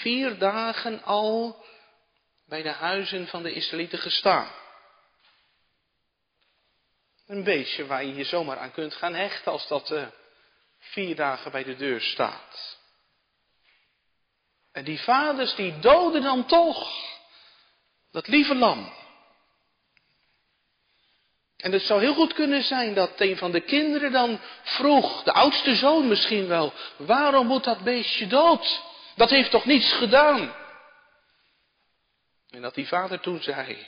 vier 0.00 0.38
dagen 0.38 1.02
al 1.02 1.64
bij 2.46 2.62
de 2.62 2.72
huizen 2.72 3.26
van 3.26 3.42
de 3.42 3.52
Israëlieten 3.52 3.98
gestaan. 3.98 4.50
Een 7.26 7.44
beestje 7.44 7.86
waar 7.86 8.04
je 8.04 8.14
je 8.14 8.24
zomaar 8.24 8.58
aan 8.58 8.72
kunt 8.72 8.94
gaan 8.94 9.14
hechten 9.14 9.52
als 9.52 9.68
dat 9.68 9.90
uh, 9.90 10.06
vier 10.78 11.16
dagen 11.16 11.50
bij 11.50 11.64
de 11.64 11.76
deur 11.76 12.00
staat. 12.00 12.78
En 14.72 14.84
die 14.84 15.00
vaders 15.00 15.54
die 15.54 15.78
doden 15.78 16.22
dan 16.22 16.46
toch 16.46 16.92
dat 18.10 18.26
lieve 18.26 18.54
lam. 18.54 18.92
En 21.58 21.72
het 21.72 21.82
zou 21.82 22.00
heel 22.00 22.14
goed 22.14 22.32
kunnen 22.32 22.62
zijn 22.62 22.94
dat 22.94 23.20
een 23.20 23.36
van 23.36 23.50
de 23.50 23.60
kinderen 23.60 24.12
dan 24.12 24.40
vroeg, 24.62 25.22
de 25.22 25.32
oudste 25.32 25.74
zoon 25.74 26.08
misschien 26.08 26.46
wel, 26.46 26.72
waarom 26.96 27.46
moet 27.46 27.64
dat 27.64 27.80
beestje 27.80 28.26
dood? 28.26 28.82
Dat 29.16 29.30
heeft 29.30 29.50
toch 29.50 29.64
niets 29.64 29.92
gedaan? 29.92 30.54
En 32.50 32.62
dat 32.62 32.74
die 32.74 32.86
vader 32.86 33.20
toen 33.20 33.42
zei, 33.42 33.86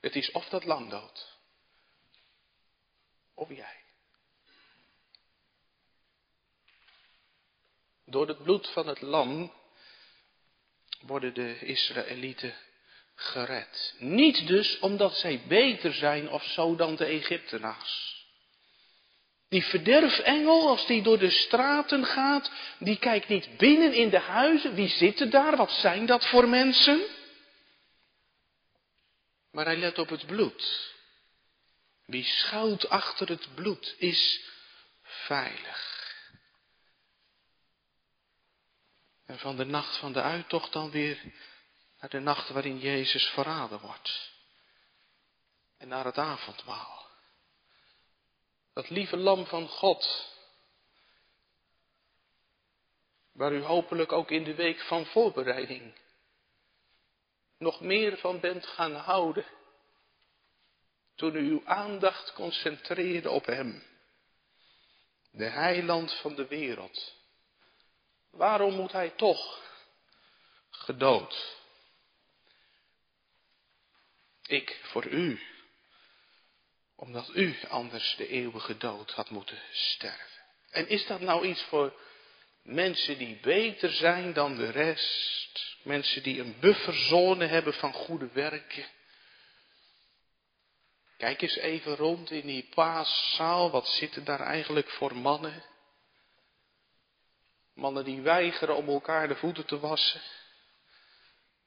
het 0.00 0.16
is 0.16 0.30
of 0.30 0.48
dat 0.48 0.64
lam 0.64 0.88
dood, 0.88 1.38
of 3.34 3.48
jij. 3.48 3.80
Door 8.04 8.28
het 8.28 8.42
bloed 8.42 8.68
van 8.68 8.86
het 8.86 9.00
lam 9.00 9.52
worden 11.00 11.34
de 11.34 11.58
Israëlieten 11.58 12.54
gered. 13.14 13.94
Niet 13.98 14.46
dus 14.46 14.78
omdat 14.78 15.16
zij 15.16 15.42
beter 15.48 15.94
zijn 15.94 16.30
of 16.30 16.44
zo 16.44 16.76
dan 16.76 16.96
de 16.96 17.04
Egyptenaars. 17.04 18.20
Die 19.48 19.64
verderfengel, 19.64 20.68
als 20.68 20.86
die 20.86 21.02
door 21.02 21.18
de 21.18 21.30
straten 21.30 22.04
gaat, 22.04 22.50
die 22.78 22.98
kijkt 22.98 23.28
niet 23.28 23.56
binnen 23.56 23.92
in 23.92 24.08
de 24.08 24.18
huizen. 24.18 24.74
Wie 24.74 24.88
zitten 24.88 25.30
daar? 25.30 25.56
Wat 25.56 25.72
zijn 25.72 26.06
dat 26.06 26.26
voor 26.26 26.48
mensen? 26.48 27.00
Maar 29.50 29.64
hij 29.64 29.76
let 29.76 29.98
op 29.98 30.08
het 30.08 30.26
bloed. 30.26 30.90
Wie 32.06 32.24
schuilt 32.24 32.88
achter 32.88 33.28
het 33.28 33.54
bloed 33.54 33.94
is 33.98 34.40
veilig. 35.02 35.90
En 39.26 39.38
van 39.38 39.56
de 39.56 39.64
nacht 39.64 39.96
van 39.96 40.12
de 40.12 40.22
uittocht 40.22 40.72
dan 40.72 40.90
weer 40.90 41.18
naar 42.02 42.10
de 42.10 42.20
nacht 42.20 42.48
waarin 42.48 42.78
Jezus 42.78 43.24
verraden 43.24 43.80
wordt. 43.80 44.30
En 45.78 45.88
naar 45.88 46.04
het 46.04 46.18
avondmaal. 46.18 47.06
Dat 48.72 48.90
lieve 48.90 49.16
lam 49.16 49.46
van 49.46 49.68
God. 49.68 50.30
Waar 53.32 53.52
u 53.52 53.62
hopelijk 53.62 54.12
ook 54.12 54.30
in 54.30 54.44
de 54.44 54.54
week 54.54 54.80
van 54.80 55.06
voorbereiding 55.06 56.00
nog 57.58 57.80
meer 57.80 58.18
van 58.18 58.40
bent 58.40 58.66
gaan 58.66 58.94
houden. 58.94 59.46
Toen 61.14 61.36
u 61.36 61.50
uw 61.50 61.66
aandacht 61.66 62.32
concentreerde 62.32 63.30
op 63.30 63.46
Hem. 63.46 63.82
De 65.30 65.48
heiland 65.48 66.20
van 66.20 66.34
de 66.34 66.46
wereld. 66.46 67.14
Waarom 68.30 68.74
moet 68.74 68.92
Hij 68.92 69.10
toch 69.10 69.60
gedood? 70.70 71.60
Ik 74.52 74.78
voor 74.82 75.06
u. 75.06 75.40
Omdat 76.96 77.30
u 77.34 77.56
anders 77.68 78.16
de 78.16 78.28
eeuwige 78.28 78.76
dood 78.76 79.10
had 79.10 79.30
moeten 79.30 79.58
sterven. 79.70 80.42
En 80.70 80.88
is 80.88 81.06
dat 81.06 81.20
nou 81.20 81.46
iets 81.46 81.62
voor 81.62 81.94
mensen 82.62 83.18
die 83.18 83.38
beter 83.40 83.90
zijn 83.90 84.32
dan 84.32 84.56
de 84.56 84.70
rest? 84.70 85.76
Mensen 85.82 86.22
die 86.22 86.40
een 86.40 86.56
bufferzone 86.60 87.46
hebben 87.46 87.74
van 87.74 87.92
goede 87.92 88.28
werken. 88.32 88.86
Kijk 91.16 91.42
eens 91.42 91.56
even 91.56 91.96
rond 91.96 92.30
in 92.30 92.46
die 92.46 92.68
paaszaal. 92.74 93.70
Wat 93.70 93.88
zitten 93.88 94.24
daar 94.24 94.40
eigenlijk 94.40 94.90
voor 94.90 95.16
mannen? 95.16 95.64
Mannen 97.74 98.04
die 98.04 98.20
weigeren 98.20 98.76
om 98.76 98.88
elkaar 98.88 99.28
de 99.28 99.36
voeten 99.36 99.66
te 99.66 99.78
wassen. 99.78 100.20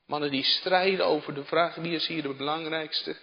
Mannen 0.05 0.31
die 0.31 0.43
strijden 0.43 1.05
over 1.05 1.33
de 1.33 1.43
vraag 1.43 1.75
wie 1.75 1.95
is 1.95 2.07
hier 2.07 2.21
de 2.21 2.33
belangrijkste. 2.33 3.15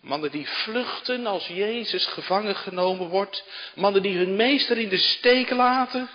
Mannen 0.00 0.30
die 0.30 0.48
vluchten 0.48 1.26
als 1.26 1.46
Jezus 1.46 2.06
gevangen 2.06 2.56
genomen 2.56 3.08
wordt. 3.08 3.44
Mannen 3.74 4.02
die 4.02 4.16
hun 4.16 4.36
meester 4.36 4.78
in 4.78 4.88
de 4.88 4.98
steek 4.98 5.50
laten. 5.50 6.10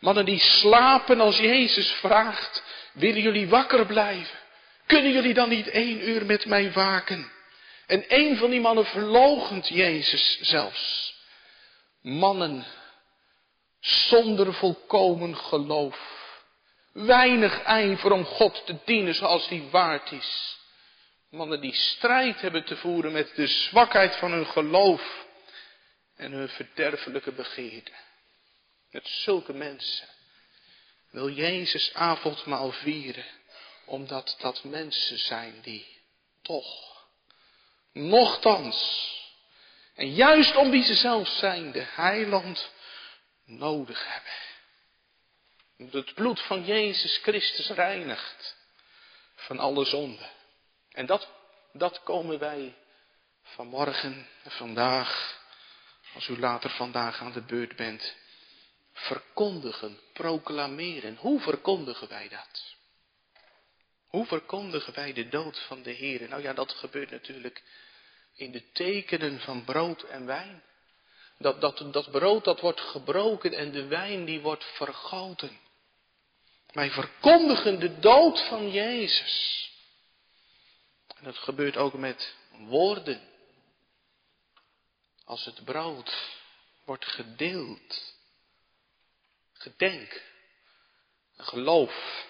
Mannen 0.00 0.24
die 0.24 0.38
slapen 0.38 1.20
als 1.20 1.38
Jezus 1.38 1.90
vraagt, 1.90 2.62
willen 2.92 3.22
jullie 3.22 3.48
wakker 3.48 3.86
blijven? 3.86 4.38
Kunnen 4.86 5.12
jullie 5.12 5.34
dan 5.34 5.48
niet 5.48 5.68
één 5.68 6.08
uur 6.08 6.26
met 6.26 6.46
mij 6.46 6.72
waken? 6.72 7.30
En 7.86 8.04
een 8.08 8.36
van 8.36 8.50
die 8.50 8.60
mannen 8.60 8.84
verlogent 8.84 9.68
Jezus 9.68 10.38
zelfs. 10.40 11.14
Mannen 12.00 12.64
zonder 13.80 14.54
volkomen 14.54 15.36
geloof. 15.36 16.21
Weinig 16.92 17.62
ijver 17.62 18.12
om 18.12 18.24
God 18.24 18.66
te 18.66 18.76
dienen 18.84 19.14
zoals 19.14 19.48
die 19.48 19.68
waard 19.70 20.12
is. 20.12 20.58
Mannen 21.30 21.60
die 21.60 21.74
strijd 21.74 22.40
hebben 22.40 22.64
te 22.64 22.76
voeren 22.76 23.12
met 23.12 23.34
de 23.34 23.46
zwakheid 23.46 24.16
van 24.16 24.32
hun 24.32 24.46
geloof 24.46 25.26
en 26.16 26.32
hun 26.32 26.48
verderfelijke 26.48 27.32
begeerden. 27.32 27.94
Met 28.90 29.08
zulke 29.08 29.52
mensen 29.52 30.08
wil 31.10 31.30
Jezus 31.30 31.94
avondmaal 31.94 32.72
vieren, 32.72 33.24
omdat 33.84 34.36
dat 34.38 34.64
mensen 34.64 35.18
zijn 35.18 35.60
die 35.62 35.86
toch, 36.42 37.06
nochtans, 37.92 39.10
en 39.94 40.14
juist 40.14 40.56
om 40.56 40.70
wie 40.70 40.84
ze 40.84 40.94
zelf 40.94 41.28
zijn, 41.28 41.72
de 41.72 41.86
heiland 41.88 42.70
nodig 43.44 44.06
hebben. 44.06 44.51
Het 45.90 46.14
bloed 46.14 46.40
van 46.40 46.64
Jezus 46.64 47.16
Christus 47.16 47.68
reinigt 47.68 48.56
van 49.34 49.58
alle 49.58 49.84
zonde. 49.84 50.30
En 50.92 51.06
dat, 51.06 51.28
dat 51.72 52.02
komen 52.02 52.38
wij 52.38 52.74
vanmorgen, 53.42 54.26
vandaag, 54.46 55.40
als 56.14 56.28
u 56.28 56.38
later 56.38 56.70
vandaag 56.70 57.20
aan 57.20 57.32
de 57.32 57.42
beurt 57.42 57.76
bent, 57.76 58.14
verkondigen, 58.92 59.98
proclameren. 60.12 61.16
Hoe 61.16 61.40
verkondigen 61.40 62.08
wij 62.08 62.28
dat? 62.28 62.74
Hoe 64.06 64.26
verkondigen 64.26 64.94
wij 64.94 65.12
de 65.12 65.28
dood 65.28 65.58
van 65.58 65.82
de 65.82 65.90
Heer? 65.90 66.28
Nou 66.28 66.42
ja, 66.42 66.52
dat 66.52 66.72
gebeurt 66.72 67.10
natuurlijk 67.10 67.62
in 68.34 68.52
de 68.52 68.70
tekenen 68.72 69.40
van 69.40 69.64
brood 69.64 70.02
en 70.02 70.26
wijn. 70.26 70.62
Dat, 71.38 71.60
dat, 71.60 71.92
dat 71.92 72.10
brood 72.10 72.44
dat 72.44 72.60
wordt 72.60 72.80
gebroken 72.80 73.52
en 73.52 73.72
de 73.72 73.86
wijn 73.86 74.24
die 74.24 74.40
wordt 74.40 74.64
vergoten. 74.64 75.60
Wij 76.72 76.90
verkondigen 76.90 77.80
de 77.80 77.98
dood 77.98 78.40
van 78.48 78.70
Jezus. 78.70 79.70
En 81.16 81.24
dat 81.24 81.36
gebeurt 81.36 81.76
ook 81.76 81.94
met 81.94 82.34
woorden. 82.50 83.28
Als 85.24 85.44
het 85.44 85.64
brood 85.64 86.12
wordt 86.84 87.04
gedeeld. 87.04 88.14
Gedenk. 89.52 90.22
Geloof. 91.36 92.26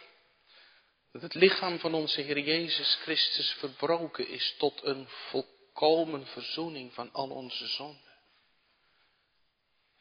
Dat 1.13 1.23
het 1.23 1.35
lichaam 1.35 1.79
van 1.79 1.95
onze 1.95 2.21
Heer 2.21 2.39
Jezus 2.39 2.95
Christus 2.95 3.51
verbroken 3.51 4.29
is 4.29 4.55
tot 4.59 4.83
een 4.85 5.09
volkomen 5.09 6.27
verzoening 6.27 6.95
van 6.95 7.13
al 7.13 7.31
onze 7.31 7.67
zonden. 7.67 8.11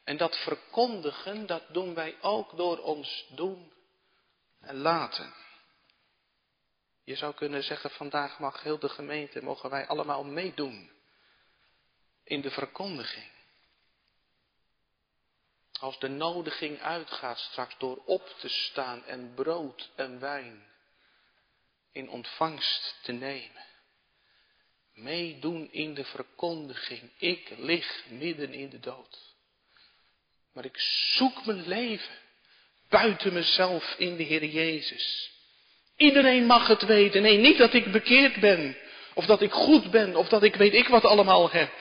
En 0.04 0.18
dat 0.18 0.38
verkondigen, 0.38 1.46
dat 1.46 1.64
doen 1.74 1.94
wij 1.94 2.18
ook 2.22 2.58
door 2.58 2.78
ons 2.78 3.26
doen 3.30 3.71
en 4.62 4.75
laten. 4.75 5.34
Je 7.03 7.15
zou 7.15 7.34
kunnen 7.34 7.63
zeggen, 7.63 7.89
vandaag 7.89 8.39
mag 8.39 8.63
heel 8.63 8.80
de 8.80 8.89
gemeente, 8.89 9.44
mogen 9.44 9.70
wij 9.70 9.88
allemaal 9.88 10.24
meedoen 10.24 10.91
in 12.24 12.41
de 12.41 12.51
verkondiging. 12.51 13.32
Als 15.80 16.00
de 16.00 16.08
nodiging 16.08 16.82
uitgaat 16.82 17.39
straks 17.39 17.77
door 17.77 18.01
op 18.06 18.27
te 18.39 18.50
staan 18.50 19.06
en 19.06 19.34
brood 19.34 19.91
en 19.96 20.20
wijn 20.20 20.70
in 21.91 22.10
ontvangst 22.10 23.00
te 23.03 23.12
nemen. 23.12 23.65
Meedoen 24.94 25.72
in 25.72 25.94
de 25.94 26.06
verkondiging. 26.06 27.12
Ik 27.18 27.50
lig 27.50 28.06
midden 28.10 28.53
in 28.53 28.70
de 28.70 28.80
dood. 28.80 29.36
Maar 30.53 30.65
ik 30.65 30.77
zoek 30.80 31.46
mijn 31.46 31.68
leven 31.68 32.15
buiten 32.92 33.34
mezelf 33.34 33.96
in 33.98 34.16
de 34.16 34.24
Heer 34.24 34.46
Jezus. 34.46 35.32
Iedereen 35.98 36.46
mag 36.46 36.68
het 36.68 36.86
weten. 36.86 37.22
Nee, 37.22 37.38
niet 37.38 37.58
dat 37.58 37.74
ik 37.74 37.92
bekeerd 37.92 38.40
ben. 38.40 38.78
Of 39.14 39.26
dat 39.26 39.42
ik 39.42 39.52
goed 39.52 39.92
ben. 39.92 40.16
Of 40.16 40.28
dat 40.28 40.44
ik 40.44 40.56
weet 40.56 40.74
ik 40.74 40.88
wat 40.88 41.06
allemaal 41.06 41.52
heb. 41.52 41.72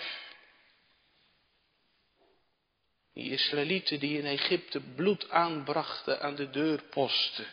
Die 3.15 3.31
Israëlieten 3.31 4.01
die 4.01 4.19
in 4.19 4.27
Egypte 4.27 4.81
bloed 4.81 5.31
aanbrachten 5.31 6.21
aan 6.21 6.35
de 6.35 6.51
deurposten. 6.51 7.47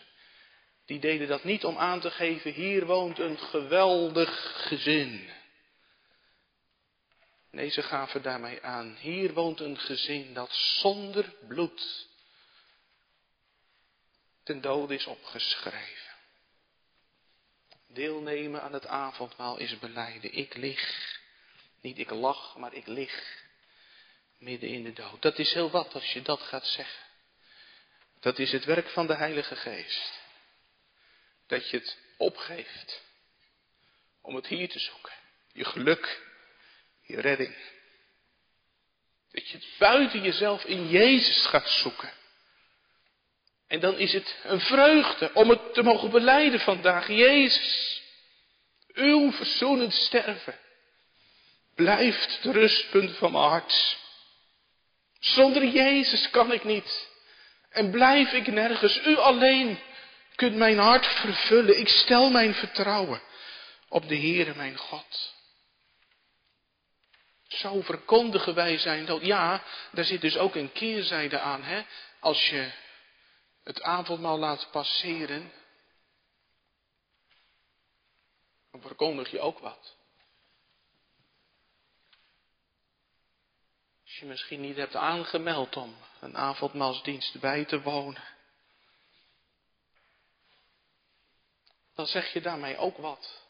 Die 0.86 1.00
deden 1.00 1.28
dat 1.28 1.44
niet 1.44 1.66
om 1.66 1.78
aan 1.78 2.00
te 2.00 2.12
geven, 2.12 2.52
hier 2.52 2.86
woont 2.86 3.20
een 3.20 3.40
geweldig 3.40 4.66
gezin. 4.68 5.30
Nee, 7.52 7.70
ze 7.70 7.82
gaven 7.82 8.22
daarmee 8.22 8.62
aan, 8.62 8.98
hier 9.00 9.34
woont 9.34 9.60
een 9.60 9.78
gezin 9.78 10.34
dat 10.34 10.54
zonder 10.54 11.34
bloed 11.48 12.07
ten 14.47 14.62
dood 14.62 14.91
is 14.91 15.05
opgeschreven. 15.05 16.15
Deelnemen 17.88 18.62
aan 18.62 18.73
het 18.73 18.88
avondmaal 18.88 19.57
is 19.57 19.79
beleiden. 19.79 20.33
Ik 20.33 20.55
lig, 20.55 21.19
niet 21.81 21.97
ik 21.97 22.10
lach, 22.10 22.57
maar 22.57 22.73
ik 22.73 22.88
lig 22.88 23.43
midden 24.38 24.69
in 24.69 24.83
de 24.83 24.93
dood. 24.93 25.21
Dat 25.21 25.39
is 25.39 25.53
heel 25.53 25.69
wat 25.69 25.93
als 25.93 26.13
je 26.13 26.21
dat 26.21 26.41
gaat 26.41 26.65
zeggen. 26.65 27.05
Dat 28.19 28.39
is 28.39 28.51
het 28.51 28.65
werk 28.65 28.89
van 28.89 29.07
de 29.07 29.15
Heilige 29.15 29.55
Geest. 29.55 30.19
Dat 31.47 31.69
je 31.69 31.77
het 31.77 31.97
opgeeft 32.17 33.01
om 34.21 34.36
het 34.36 34.47
hier 34.47 34.69
te 34.69 34.79
zoeken. 34.79 35.13
Je 35.53 35.65
geluk, 35.65 36.21
je 37.01 37.21
redding. 37.21 37.55
Dat 39.31 39.49
je 39.49 39.57
het 39.57 39.67
buiten 39.77 40.21
jezelf 40.21 40.63
in 40.63 40.89
Jezus 40.89 41.45
gaat 41.45 41.69
zoeken. 41.69 42.13
En 43.67 43.80
dan 43.80 43.97
is 43.97 44.13
het 44.13 44.36
een 44.43 44.60
vreugde 44.60 45.32
om 45.34 45.49
het 45.49 45.73
te 45.73 45.84
mogen 45.84 46.10
beleiden 46.10 46.60
vandaag. 46.60 47.08
Jezus, 47.08 48.01
uw 48.93 49.32
verzoenend 49.32 49.93
sterven 49.93 50.60
blijft 51.75 52.39
het 52.41 52.53
rustpunt 52.53 53.17
van 53.17 53.32
mijn 53.32 53.43
hart. 53.43 53.97
Zonder 55.19 55.65
Jezus 55.65 56.30
kan 56.30 56.51
ik 56.51 56.63
niet. 56.63 57.08
En 57.69 57.91
blijf 57.91 58.32
ik 58.32 58.47
nergens. 58.47 59.06
U 59.06 59.17
alleen 59.17 59.80
kunt 60.36 60.56
mijn 60.56 60.77
hart 60.77 61.06
vervullen. 61.06 61.80
Ik 61.80 61.88
stel 61.88 62.30
mijn 62.30 62.53
vertrouwen 62.53 63.21
op 63.89 64.08
de 64.08 64.17
Heere 64.17 64.56
mijn 64.56 64.77
God. 64.77 65.36
Zo 67.47 67.82
verkondigen 67.82 68.53
wij 68.53 68.77
zijn 68.77 69.06
dood. 69.06 69.25
Ja, 69.25 69.63
daar 69.91 70.06
zit 70.06 70.21
dus 70.21 70.38
ook 70.38 70.56
een 70.56 70.71
keerzijde 70.71 71.39
aan. 71.39 71.63
Hè? 71.63 71.82
Als 72.19 72.49
je 72.49 72.71
het 73.67 73.82
avondmaal 73.82 74.38
laat 74.38 74.67
passeren, 74.71 75.51
dan 78.71 78.82
verkondig 78.82 79.32
je 79.32 79.39
ook 79.39 79.60
wat. 79.60 79.95
Als 84.03 84.17
je 84.19 84.25
misschien 84.25 84.62
niet 84.62 84.75
hebt 84.75 84.95
aangemeld 84.95 85.75
om 85.75 85.95
een 86.19 86.38
avondmaalsdienst 86.38 87.39
bij 87.39 87.65
te 87.65 87.82
wonen, 87.82 88.23
dan 91.95 92.06
zeg 92.06 92.34
je 92.34 92.41
daarmee 92.41 92.77
ook 92.77 92.97
wat. 92.97 93.45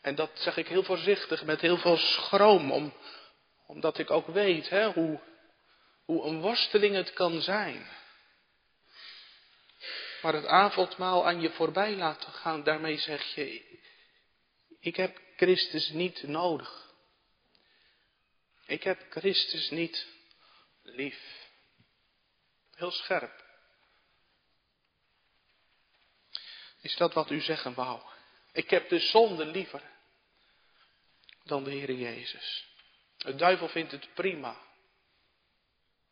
En 0.00 0.14
dat 0.14 0.30
zeg 0.34 0.56
ik 0.56 0.68
heel 0.68 0.84
voorzichtig, 0.84 1.44
met 1.44 1.60
heel 1.60 1.78
veel 1.78 1.96
schroom, 1.96 2.72
om, 2.72 2.92
omdat 3.66 3.98
ik 3.98 4.10
ook 4.10 4.26
weet 4.26 4.68
hè, 4.68 4.92
hoe, 4.92 5.20
hoe 6.04 6.24
een 6.24 6.40
worsteling 6.40 6.94
het 6.94 7.12
kan 7.12 7.40
zijn 7.40 7.98
maar 10.22 10.34
het 10.34 10.46
avondmaal 10.46 11.26
aan 11.26 11.40
je 11.40 11.50
voorbij 11.50 11.96
laten 11.96 12.32
gaan, 12.32 12.62
daarmee 12.62 12.98
zeg 12.98 13.34
je, 13.34 13.78
ik 14.80 14.96
heb 14.96 15.20
Christus 15.36 15.88
niet 15.88 16.22
nodig. 16.22 16.94
Ik 18.66 18.82
heb 18.82 19.06
Christus 19.10 19.70
niet 19.70 20.06
lief. 20.82 21.48
Heel 22.74 22.90
scherp. 22.90 23.44
Is 26.80 26.96
dat 26.96 27.14
wat 27.14 27.30
u 27.30 27.40
zeggen 27.40 27.74
wou? 27.74 28.02
Ik 28.52 28.70
heb 28.70 28.88
de 28.88 28.98
zonde 28.98 29.46
liever 29.46 29.82
dan 31.44 31.64
de 31.64 31.70
Heer 31.70 31.92
Jezus. 31.92 32.68
De 33.16 33.34
duivel 33.34 33.68
vindt 33.68 33.92
het 33.92 34.14
prima 34.14 34.56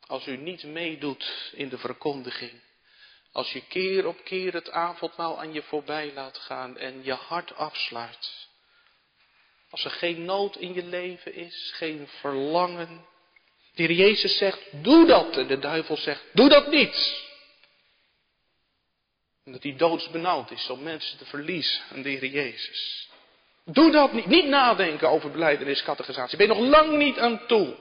als 0.01 0.27
u 0.27 0.37
niet 0.37 0.62
meedoet 0.62 1.51
in 1.53 1.68
de 1.68 1.79
verkondiging 1.79 2.62
als 3.38 3.53
je 3.53 3.62
keer 3.68 4.07
op 4.07 4.24
keer 4.24 4.53
het 4.53 4.70
avondmaal 4.70 5.38
aan 5.38 5.53
je 5.53 5.62
voorbij 5.62 6.12
laat 6.14 6.38
gaan 6.38 6.77
en 6.79 7.05
je 7.05 7.12
hart 7.12 7.55
afsluit. 7.55 8.48
Als 9.70 9.85
er 9.85 9.90
geen 9.90 10.24
nood 10.24 10.57
in 10.57 10.74
je 10.74 10.85
leven 10.85 11.35
is, 11.35 11.72
geen 11.74 12.09
verlangen. 12.20 13.07
De 13.74 13.94
Jezus 13.94 14.37
zegt, 14.37 14.61
doe 14.70 15.07
dat. 15.07 15.37
En 15.37 15.46
de 15.46 15.59
duivel 15.59 15.96
zegt, 15.96 16.24
doe 16.33 16.48
dat 16.48 16.70
niet. 16.70 17.27
Omdat 19.44 19.62
hij 19.62 19.77
doodsbenauwd 19.77 20.51
is 20.51 20.70
om 20.70 20.83
mensen 20.83 21.18
te 21.18 21.24
verliezen 21.24 21.83
aan 21.92 22.03
de 22.03 22.31
Jezus. 22.31 23.09
Doe 23.64 23.90
dat 23.90 24.12
niet. 24.12 24.27
Niet 24.27 24.46
nadenken 24.46 25.09
over 25.09 25.31
beleidenis, 25.31 25.83
catechisatie. 25.83 26.38
Ben 26.38 26.46
je 26.46 26.55
nog 26.55 26.68
lang 26.68 26.96
niet 26.96 27.18
aan 27.18 27.46
toe. 27.46 27.77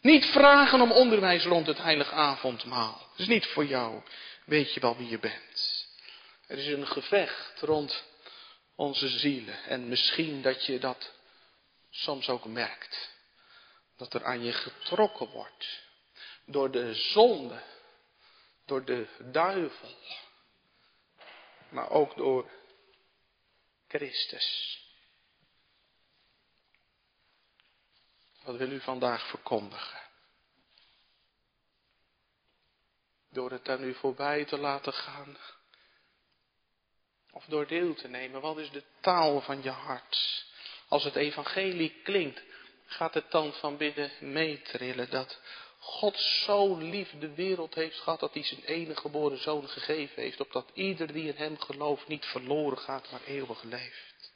Niet 0.00 0.26
vragen 0.26 0.80
om 0.80 0.92
onderwijs 0.92 1.44
rond 1.44 1.66
het 1.66 1.82
heilige 1.82 2.14
avondmaal. 2.14 2.98
Dat 3.10 3.18
is 3.18 3.26
niet 3.26 3.46
voor 3.46 3.64
jou 3.64 4.02
weet 4.50 4.74
je 4.74 4.80
wel 4.80 4.96
wie 4.96 5.08
je 5.08 5.18
bent. 5.18 5.88
Er 6.46 6.58
is 6.58 6.66
een 6.66 6.86
gevecht 6.86 7.60
rond 7.60 8.04
onze 8.74 9.08
zielen. 9.08 9.64
En 9.64 9.88
misschien 9.88 10.42
dat 10.42 10.66
je 10.66 10.78
dat 10.78 11.12
soms 11.90 12.28
ook 12.28 12.44
merkt. 12.44 13.10
Dat 13.96 14.14
er 14.14 14.24
aan 14.24 14.44
je 14.44 14.52
getrokken 14.52 15.28
wordt. 15.28 15.82
Door 16.44 16.70
de 16.70 16.94
zonde. 16.94 17.62
Door 18.66 18.84
de 18.84 19.08
duivel. 19.18 19.96
maar 21.68 21.90
ook 21.90 22.16
door 22.16 22.50
Christus. 23.88 24.78
Wat 28.42 28.56
wil 28.56 28.70
u 28.70 28.80
vandaag 28.80 29.28
verkondigen? 29.28 30.09
Door 33.30 33.50
het 33.50 33.68
aan 33.68 33.84
u 33.84 33.94
voorbij 33.94 34.44
te 34.44 34.58
laten 34.58 34.92
gaan. 34.92 35.36
Of 37.32 37.44
door 37.44 37.66
deel 37.66 37.94
te 37.94 38.08
nemen. 38.08 38.40
Wat 38.40 38.58
is 38.58 38.70
de 38.70 38.82
taal 39.00 39.40
van 39.40 39.62
je 39.62 39.70
hart? 39.70 40.44
Als 40.88 41.04
het 41.04 41.16
evangelie 41.16 42.00
klinkt, 42.02 42.42
gaat 42.86 43.14
het 43.14 43.30
dan 43.30 43.52
van 43.52 43.76
binnen 43.76 44.10
meetrillen 44.20 45.10
dat 45.10 45.40
God 45.78 46.18
zo 46.18 46.76
lief 46.76 47.10
de 47.18 47.34
wereld 47.34 47.74
heeft 47.74 47.98
gehad 47.98 48.20
dat 48.20 48.34
hij 48.34 48.42
zijn 48.42 48.64
enige 48.64 49.00
geboren 49.00 49.38
zoon 49.38 49.68
gegeven 49.68 50.22
heeft, 50.22 50.40
opdat 50.40 50.70
ieder 50.74 51.12
die 51.12 51.28
in 51.28 51.36
hem 51.36 51.58
gelooft 51.58 52.08
niet 52.08 52.24
verloren 52.24 52.78
gaat, 52.78 53.10
maar 53.10 53.22
eeuwig 53.24 53.62
leeft. 53.62 54.32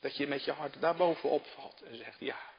Dat 0.00 0.16
je 0.16 0.26
met 0.26 0.44
je 0.44 0.52
hart 0.52 0.80
daarboven 0.80 1.30
opvalt 1.30 1.82
en 1.82 1.96
zegt, 1.96 2.20
ja, 2.20 2.53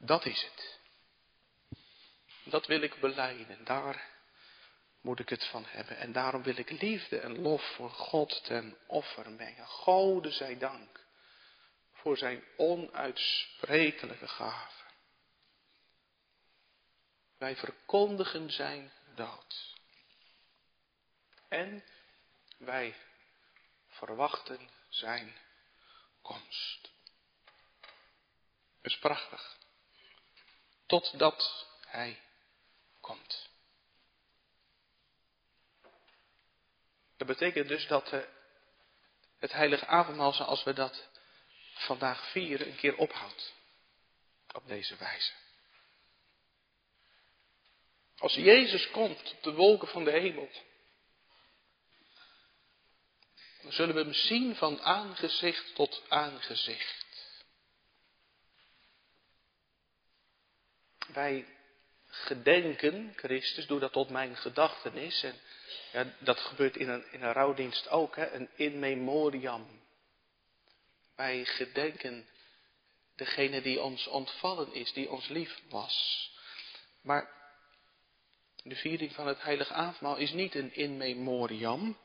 dat 0.00 0.26
is 0.26 0.42
het. 0.42 0.78
Dat 2.44 2.66
wil 2.66 2.82
ik 2.82 3.00
beleiden, 3.00 3.64
daar 3.64 4.08
moet 5.00 5.18
ik 5.18 5.28
het 5.28 5.44
van 5.44 5.64
hebben. 5.64 5.96
En 5.96 6.12
daarom 6.12 6.42
wil 6.42 6.56
ik 6.56 6.70
liefde 6.70 7.18
en 7.18 7.40
lof 7.40 7.74
voor 7.74 7.90
God 7.90 8.44
ten 8.44 8.76
offer 8.86 9.32
brengen. 9.32 9.66
Gode 9.66 10.30
zij 10.30 10.58
dank 10.58 11.04
voor 11.92 12.16
zijn 12.16 12.44
onuitsprekelijke 12.56 14.28
gave. 14.28 14.84
Wij 17.38 17.56
verkondigen 17.56 18.50
zijn 18.50 18.92
dood. 19.14 19.74
En 21.48 21.84
wij 22.58 22.94
verwachten 23.88 24.70
zijn 24.88 25.36
komst. 26.22 26.90
Dat 28.82 28.92
is 28.92 28.98
prachtig. 28.98 29.59
Totdat 30.90 31.66
hij 31.86 32.20
komt. 33.00 33.48
Dat 37.16 37.26
betekent 37.26 37.68
dus 37.68 37.86
dat 37.86 38.10
het 39.38 39.52
heilige 39.52 39.86
avondmaal 39.86 40.32
zoals 40.32 40.62
we 40.62 40.72
dat 40.72 41.08
vandaag 41.74 42.30
vieren 42.30 42.66
een 42.66 42.76
keer 42.76 42.96
ophoudt. 42.96 43.54
Op 44.52 44.68
deze 44.68 44.96
wijze. 44.96 45.32
Als 48.18 48.34
Jezus 48.34 48.90
komt 48.90 49.32
op 49.32 49.42
de 49.42 49.52
wolken 49.52 49.88
van 49.88 50.04
de 50.04 50.10
hemel, 50.10 50.50
dan 53.62 53.72
zullen 53.72 53.94
we 53.94 54.00
hem 54.00 54.12
zien 54.12 54.56
van 54.56 54.80
aangezicht 54.80 55.74
tot 55.74 56.02
aangezicht. 56.08 57.09
Wij 61.12 61.46
gedenken 62.06 63.12
Christus, 63.16 63.66
doe 63.66 63.80
dat 63.80 63.92
tot 63.92 64.10
mijn 64.10 64.36
gedachtenis. 64.36 65.22
En 65.22 65.34
ja, 65.92 66.14
dat 66.18 66.38
gebeurt 66.38 66.76
in 66.76 66.88
een, 66.88 67.12
in 67.12 67.22
een 67.22 67.32
rouwdienst 67.32 67.88
ook, 67.88 68.16
hè, 68.16 68.30
een 68.30 68.48
in 68.54 68.78
memoriam. 68.78 69.80
Wij 71.16 71.44
gedenken 71.44 72.28
degene 73.16 73.62
die 73.62 73.82
ons 73.82 74.06
ontvallen 74.06 74.74
is, 74.74 74.92
die 74.92 75.10
ons 75.10 75.28
lief 75.28 75.60
was. 75.68 76.28
Maar 77.02 77.30
de 78.62 78.76
viering 78.76 79.12
van 79.12 79.26
het 79.26 79.42
heilige 79.42 79.72
avondmaal 79.72 80.16
is 80.16 80.32
niet 80.32 80.54
een 80.54 80.74
in 80.74 80.96
memoriam 80.96 81.98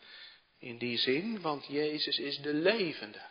in 0.58 0.78
die 0.78 0.98
zin, 0.98 1.41
want 1.41 1.65
Jezus 1.65 2.18
is 2.18 2.38
de 2.38 2.54
levende, 2.54 3.22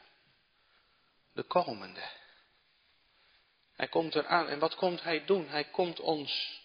de 1.32 1.42
komende. 1.42 2.02
Hij 3.76 3.88
komt 3.88 4.14
eraan 4.14 4.48
en 4.48 4.58
wat 4.58 4.74
komt 4.74 5.02
hij 5.02 5.24
doen? 5.24 5.48
Hij 5.48 5.64
komt 5.64 6.00
ons 6.00 6.62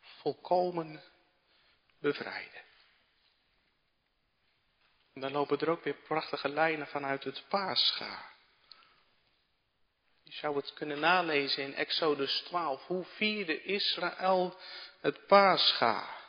volkomen 0.00 1.02
bevrijden. 2.00 2.62
En 5.14 5.20
dan 5.20 5.32
lopen 5.32 5.58
er 5.58 5.68
ook 5.70 5.84
weer 5.84 5.94
prachtige 5.94 6.48
lijnen 6.48 6.86
vanuit 6.86 7.24
het 7.24 7.44
Pascha. 7.48 8.30
Je 10.22 10.32
zou 10.32 10.56
het 10.56 10.72
kunnen 10.72 11.00
nalezen 11.00 11.62
in 11.62 11.74
Exodus 11.74 12.40
12. 12.40 12.86
Hoe 12.86 13.04
vierde 13.04 13.62
Israël 13.62 14.56
het 15.00 15.26
Pascha? 15.26 16.21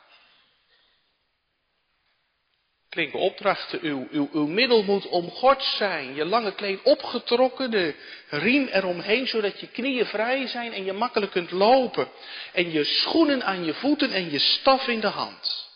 Klinken 2.94 3.18
opdrachten. 3.18 3.78
Uw, 3.82 4.08
uw, 4.10 4.28
uw 4.32 4.46
middel 4.46 4.82
moet 4.82 5.06
omgord 5.06 5.62
zijn. 5.62 6.14
Je 6.14 6.24
lange 6.24 6.54
kleed 6.54 6.82
opgetrokken. 6.82 7.70
De 7.70 7.94
riem 8.28 8.66
eromheen. 8.66 9.26
Zodat 9.26 9.60
je 9.60 9.66
knieën 9.66 10.06
vrij 10.06 10.46
zijn 10.46 10.72
en 10.72 10.84
je 10.84 10.92
makkelijk 10.92 11.32
kunt 11.32 11.50
lopen. 11.50 12.08
En 12.52 12.70
je 12.70 12.84
schoenen 12.84 13.44
aan 13.44 13.64
je 13.64 13.74
voeten 13.74 14.12
en 14.12 14.30
je 14.30 14.38
staf 14.38 14.88
in 14.88 15.00
de 15.00 15.06
hand. 15.06 15.72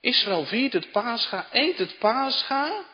Israël 0.00 0.44
viert 0.44 0.72
het 0.72 0.90
paascha, 0.90 1.46
eet 1.52 1.78
het 1.78 1.98
paascha. 1.98 2.84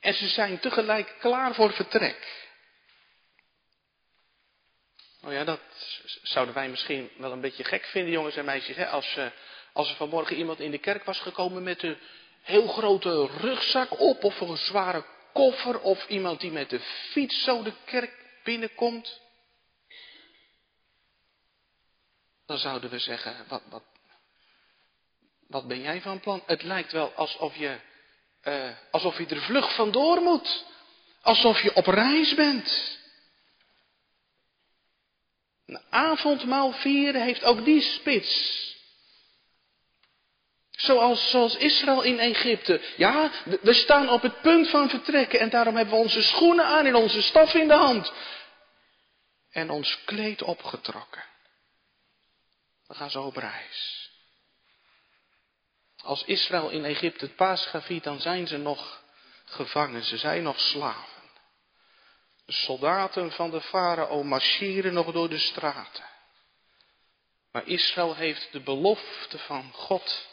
En 0.00 0.14
ze 0.14 0.28
zijn 0.28 0.58
tegelijk 0.58 1.14
klaar 1.18 1.54
voor 1.54 1.72
vertrek. 1.72 2.43
Nou 5.24 5.36
ja, 5.36 5.44
dat 5.44 5.60
zouden 6.22 6.54
wij 6.54 6.68
misschien 6.68 7.10
wel 7.16 7.32
een 7.32 7.40
beetje 7.40 7.64
gek 7.64 7.84
vinden, 7.84 8.12
jongens 8.12 8.36
en 8.36 8.44
meisjes. 8.44 8.76
Hè? 8.76 8.88
Als, 8.88 9.16
uh, 9.16 9.26
als 9.72 9.90
er 9.90 9.96
vanmorgen 9.96 10.36
iemand 10.36 10.60
in 10.60 10.70
de 10.70 10.78
kerk 10.78 11.04
was 11.04 11.20
gekomen 11.20 11.62
met 11.62 11.82
een 11.82 11.98
heel 12.42 12.66
grote 12.66 13.26
rugzak 13.26 14.00
op, 14.00 14.24
of 14.24 14.40
een 14.40 14.56
zware 14.56 15.04
koffer, 15.32 15.80
of 15.80 16.08
iemand 16.08 16.40
die 16.40 16.50
met 16.50 16.70
de 16.70 16.80
fiets 16.80 17.44
zo 17.44 17.62
de 17.62 17.72
kerk 17.84 18.12
binnenkomt. 18.42 19.20
Dan 22.46 22.58
zouden 22.58 22.90
we 22.90 22.98
zeggen, 22.98 23.44
wat, 23.48 23.62
wat, 23.70 23.84
wat 25.48 25.66
ben 25.66 25.80
jij 25.80 26.00
van 26.00 26.20
plan? 26.20 26.42
Het 26.46 26.62
lijkt 26.62 26.92
wel 26.92 27.12
alsof 27.12 27.56
je, 27.56 27.76
uh, 28.44 28.70
alsof 28.90 29.18
je 29.18 29.26
er 29.26 29.42
vlug 29.42 29.74
vandoor 29.74 30.20
moet. 30.20 30.64
Alsof 31.20 31.62
je 31.62 31.74
op 31.74 31.86
reis 31.86 32.34
bent. 32.34 33.02
Een 35.74 35.80
avondmaal 35.90 36.72
vieren 36.72 37.22
heeft 37.22 37.44
ook 37.44 37.64
die 37.64 37.80
spits. 37.80 38.62
Zoals, 40.70 41.30
zoals 41.30 41.56
Israël 41.56 42.02
in 42.02 42.18
Egypte. 42.18 42.80
Ja, 42.96 43.30
we 43.60 43.72
staan 43.72 44.08
op 44.08 44.22
het 44.22 44.40
punt 44.40 44.68
van 44.68 44.88
vertrekken 44.88 45.40
en 45.40 45.50
daarom 45.50 45.76
hebben 45.76 45.94
we 45.94 46.00
onze 46.00 46.22
schoenen 46.22 46.64
aan 46.64 46.86
en 46.86 46.94
onze 46.94 47.22
staf 47.22 47.54
in 47.54 47.68
de 47.68 47.74
hand. 47.74 48.12
En 49.50 49.70
ons 49.70 50.04
kleed 50.04 50.42
opgetrokken. 50.42 51.24
We 52.86 52.94
gaan 52.94 53.10
zo 53.10 53.22
op 53.22 53.36
reis. 53.36 54.10
Als 56.02 56.24
Israël 56.24 56.70
in 56.70 56.84
Egypte 56.84 57.24
het 57.24 57.36
paascha 57.36 57.82
viert, 57.82 58.04
dan 58.04 58.20
zijn 58.20 58.46
ze 58.46 58.56
nog 58.56 59.02
gevangen, 59.44 60.04
ze 60.04 60.16
zijn 60.16 60.42
nog 60.42 60.60
slaven. 60.60 61.13
Soldaten 62.46 63.32
van 63.32 63.50
de 63.50 63.60
farao 63.60 64.22
marcheren 64.22 64.92
nog 64.92 65.12
door 65.12 65.28
de 65.28 65.38
straten. 65.38 66.04
Maar 67.52 67.66
Israël 67.66 68.14
heeft 68.14 68.52
de 68.52 68.60
belofte 68.60 69.38
van 69.38 69.72
God. 69.72 70.28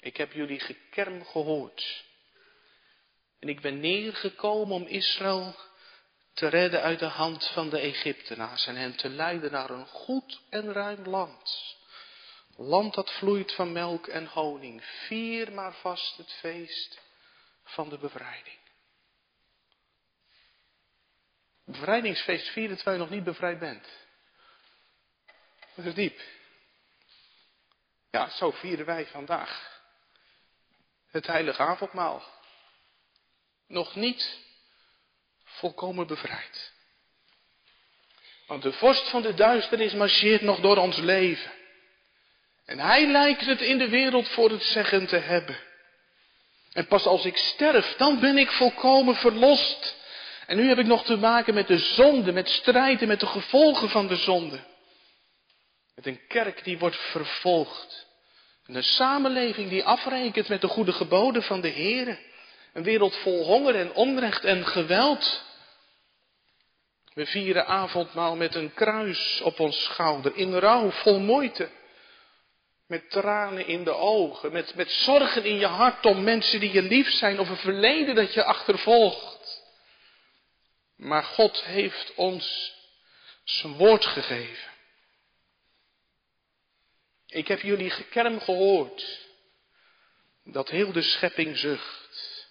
Ik 0.00 0.16
heb 0.16 0.32
jullie 0.32 0.60
gekerm 0.60 1.24
gehoord. 1.24 2.04
En 3.38 3.48
ik 3.48 3.60
ben 3.60 3.80
neergekomen 3.80 4.74
om 4.74 4.86
Israël 4.86 5.56
te 6.34 6.48
redden 6.48 6.82
uit 6.82 6.98
de 6.98 7.06
hand 7.06 7.46
van 7.46 7.68
de 7.68 7.78
Egyptenaars 7.78 8.66
en 8.66 8.76
hen 8.76 8.96
te 8.96 9.08
leiden 9.08 9.52
naar 9.52 9.70
een 9.70 9.86
goed 9.86 10.40
en 10.50 10.72
ruim 10.72 11.06
land. 11.06 11.76
Land 12.56 12.94
dat 12.94 13.10
vloeit 13.10 13.52
van 13.52 13.72
melk 13.72 14.06
en 14.06 14.26
honing. 14.26 14.84
Vier 14.84 15.52
maar 15.52 15.74
vast 15.74 16.16
het 16.16 16.32
feest 16.32 17.00
van 17.64 17.88
de 17.88 17.98
bevrijding. 17.98 18.58
Bevrijdingsfeest 21.66 22.48
vieren 22.48 22.76
terwijl 22.76 22.96
je 22.96 23.02
nog 23.02 23.12
niet 23.12 23.24
bevrijd 23.24 23.58
bent. 23.58 23.86
Dat 25.74 25.84
is 25.84 25.94
diep. 25.94 26.20
Ja, 28.10 28.28
zo 28.28 28.50
vieren 28.50 28.86
wij 28.86 29.06
vandaag 29.06 29.80
het 31.10 31.26
heilige 31.26 31.62
avondmaal. 31.62 32.22
Nog 33.66 33.94
niet 33.94 34.38
volkomen 35.44 36.06
bevrijd. 36.06 36.72
Want 38.46 38.62
de 38.62 38.72
vorst 38.72 39.08
van 39.08 39.22
de 39.22 39.34
duisternis 39.34 39.92
marcheert 39.92 40.42
nog 40.42 40.60
door 40.60 40.76
ons 40.76 40.96
leven. 40.96 41.52
En 42.64 42.78
hij 42.78 43.06
lijkt 43.06 43.46
het 43.46 43.60
in 43.60 43.78
de 43.78 43.88
wereld 43.88 44.28
voor 44.28 44.50
het 44.50 44.62
zeggen 44.62 45.06
te 45.06 45.16
hebben. 45.16 45.58
En 46.72 46.86
pas 46.86 47.06
als 47.06 47.24
ik 47.24 47.36
sterf, 47.36 47.94
dan 47.96 48.20
ben 48.20 48.38
ik 48.38 48.50
volkomen 48.50 49.14
verlost. 49.14 49.96
En 50.46 50.56
nu 50.56 50.68
heb 50.68 50.78
ik 50.78 50.86
nog 50.86 51.04
te 51.04 51.16
maken 51.16 51.54
met 51.54 51.66
de 51.66 51.78
zonde, 51.78 52.32
met 52.32 52.48
strijd 52.48 53.02
en 53.02 53.08
met 53.08 53.20
de 53.20 53.26
gevolgen 53.26 53.88
van 53.88 54.06
de 54.06 54.16
zonde. 54.16 54.60
Met 55.94 56.06
een 56.06 56.26
kerk 56.28 56.64
die 56.64 56.78
wordt 56.78 56.96
vervolgd. 56.96 58.06
En 58.66 58.74
een 58.74 58.84
samenleving 58.84 59.68
die 59.68 59.84
afrekent 59.84 60.48
met 60.48 60.60
de 60.60 60.68
goede 60.68 60.92
geboden 60.92 61.42
van 61.42 61.60
de 61.60 61.68
Heer. 61.68 62.18
Een 62.72 62.82
wereld 62.82 63.16
vol 63.16 63.44
honger 63.44 63.74
en 63.74 63.94
onrecht 63.94 64.44
en 64.44 64.66
geweld. 64.66 65.44
We 67.14 67.26
vieren 67.26 67.66
avondmaal 67.66 68.36
met 68.36 68.54
een 68.54 68.74
kruis 68.74 69.40
op 69.40 69.60
ons 69.60 69.82
schouder, 69.82 70.36
in 70.36 70.54
rouw, 70.54 70.90
vol 70.90 71.18
moeite. 71.18 71.68
Met 72.86 73.10
tranen 73.10 73.66
in 73.66 73.84
de 73.84 73.94
ogen, 73.94 74.52
met, 74.52 74.74
met 74.74 74.90
zorgen 74.90 75.44
in 75.44 75.58
je 75.58 75.66
hart 75.66 76.06
om 76.06 76.24
mensen 76.24 76.60
die 76.60 76.72
je 76.72 76.82
lief 76.82 77.10
zijn 77.10 77.38
of 77.38 77.48
een 77.48 77.56
verleden 77.56 78.14
dat 78.14 78.34
je 78.34 78.44
achtervolgt. 78.44 79.35
Maar 80.96 81.24
God 81.24 81.62
heeft 81.64 82.14
ons 82.14 82.74
zijn 83.44 83.72
woord 83.72 84.04
gegeven. 84.06 84.70
Ik 87.26 87.48
heb 87.48 87.60
jullie 87.60 87.90
gekerm 87.90 88.40
gehoord 88.40 89.26
dat 90.44 90.68
heel 90.68 90.92
de 90.92 91.02
schepping 91.02 91.58
zucht. 91.58 92.48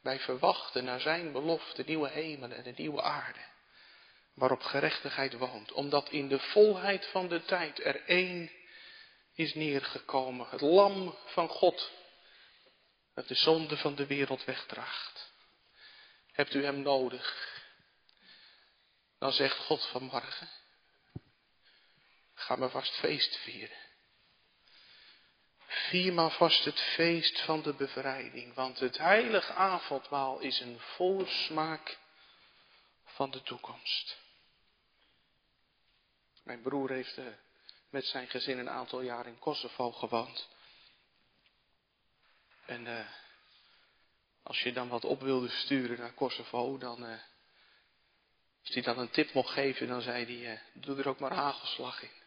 Wij 0.00 0.18
verwachten 0.20 0.84
naar 0.84 1.00
zijn 1.00 1.32
belofte 1.32 1.82
nieuwe 1.86 2.08
hemelen 2.08 2.56
en 2.56 2.66
een 2.66 2.74
nieuwe 2.76 3.02
aarde, 3.02 3.44
waarop 4.34 4.62
gerechtigheid 4.62 5.32
woont, 5.32 5.72
omdat 5.72 6.10
in 6.10 6.28
de 6.28 6.38
volheid 6.38 7.06
van 7.06 7.28
de 7.28 7.44
tijd 7.44 7.84
er 7.84 8.04
één 8.04 8.50
is 9.34 9.54
neergekomen, 9.54 10.46
het 10.48 10.60
lam 10.60 11.18
van 11.24 11.48
God, 11.48 11.90
dat 13.14 13.28
de 13.28 13.34
zonde 13.34 13.76
van 13.76 13.94
de 13.94 14.06
wereld 14.06 14.44
wegdraagt. 14.44 15.15
Hebt 16.36 16.54
u 16.54 16.64
hem 16.64 16.82
nodig? 16.82 17.54
Dan 19.18 19.32
zegt 19.32 19.56
God 19.56 19.86
vanmorgen, 19.86 20.48
Ga 22.34 22.56
maar 22.56 22.70
vast 22.70 22.94
feest 22.94 23.36
vieren. 23.36 23.76
Vier 25.66 26.12
maar 26.12 26.30
vast 26.30 26.64
het 26.64 26.80
feest 26.80 27.40
van 27.40 27.62
de 27.62 27.74
bevrijding, 27.74 28.54
want 28.54 28.78
het 28.78 28.98
heilige 28.98 29.52
avondmaal 29.52 30.38
is 30.38 30.60
een 30.60 30.80
voorsmaak 30.80 31.98
van 33.04 33.30
de 33.30 33.42
toekomst. 33.42 34.16
Mijn 36.42 36.62
broer 36.62 36.90
heeft 36.90 37.16
uh, 37.16 37.26
met 37.90 38.04
zijn 38.04 38.28
gezin 38.28 38.58
een 38.58 38.70
aantal 38.70 39.00
jaar 39.00 39.26
in 39.26 39.38
Kosovo 39.38 39.92
gewoond. 39.92 40.48
En 42.66 42.86
uh, 42.86 43.08
als 44.46 44.60
je 44.60 44.72
dan 44.72 44.88
wat 44.88 45.04
op 45.04 45.20
wilde 45.20 45.48
sturen 45.48 45.98
naar 45.98 46.12
Kosovo, 46.12 46.78
dan, 46.78 47.04
uh, 47.04 47.18
als 48.64 48.74
hij 48.74 48.82
dan 48.82 48.98
een 48.98 49.10
tip 49.10 49.32
mocht 49.32 49.52
geven, 49.52 49.88
dan 49.88 50.00
zei 50.00 50.44
hij, 50.44 50.62
doe 50.72 50.98
er 50.98 51.08
ook 51.08 51.18
maar 51.18 51.32
hagelslag 51.32 52.02
in. 52.02 52.22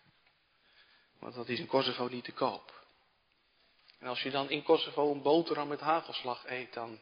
Want 1.20 1.36
dat 1.36 1.50
is 1.50 1.60
in 1.60 1.68
Kosovo 1.68 2.08
niet 2.08 2.24
te 2.24 2.32
koop. 2.32 2.84
En 4.00 4.08
als 4.08 4.22
je 4.22 4.32
dan 4.32 4.50
in 4.50 4.64
Kosovo 4.64 5.12
een 5.12 5.22
boterham 5.22 5.68
met 5.68 5.80
hagelslag 5.80 6.46
eet, 6.46 6.74
dan 6.74 7.00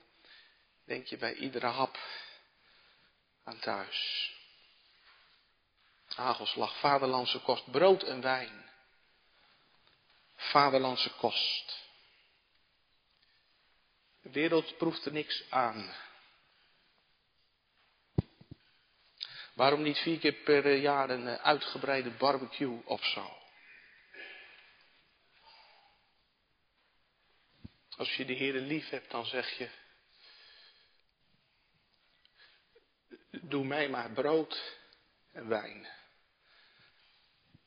denk 0.86 1.08
je 1.08 1.18
bij 1.18 1.34
iedere 1.34 1.68
hap 1.68 1.98
aan 3.44 3.60
thuis. 3.60 4.32
Hagelslag, 6.08 6.80
vaderlandse 6.80 7.40
kost, 7.40 7.72
brood 7.72 8.04
en 8.04 8.22
wijn. 8.22 8.70
Vaderlandse 10.36 11.10
kost. 11.14 11.87
De 14.28 14.34
wereld 14.34 14.78
proeft 14.78 15.06
er 15.06 15.12
niks 15.12 15.44
aan. 15.50 15.96
Waarom 19.54 19.82
niet 19.82 19.98
vier 19.98 20.20
keer 20.20 20.34
per 20.34 20.76
jaar 20.76 21.10
een 21.10 21.28
eh, 21.28 21.36
uitgebreide 21.36 22.10
barbecue 22.10 22.86
of 22.86 23.06
zo? 23.06 23.38
Als 27.90 28.16
je 28.16 28.26
de 28.26 28.34
Heer 28.34 28.54
lief 28.54 28.90
hebt, 28.90 29.12
dan 29.12 29.26
zeg 29.26 29.58
je, 29.58 29.70
doe 33.30 33.66
mij 33.66 33.90
maar 33.90 34.12
brood 34.12 34.78
en 35.32 35.48
wijn. 35.48 35.88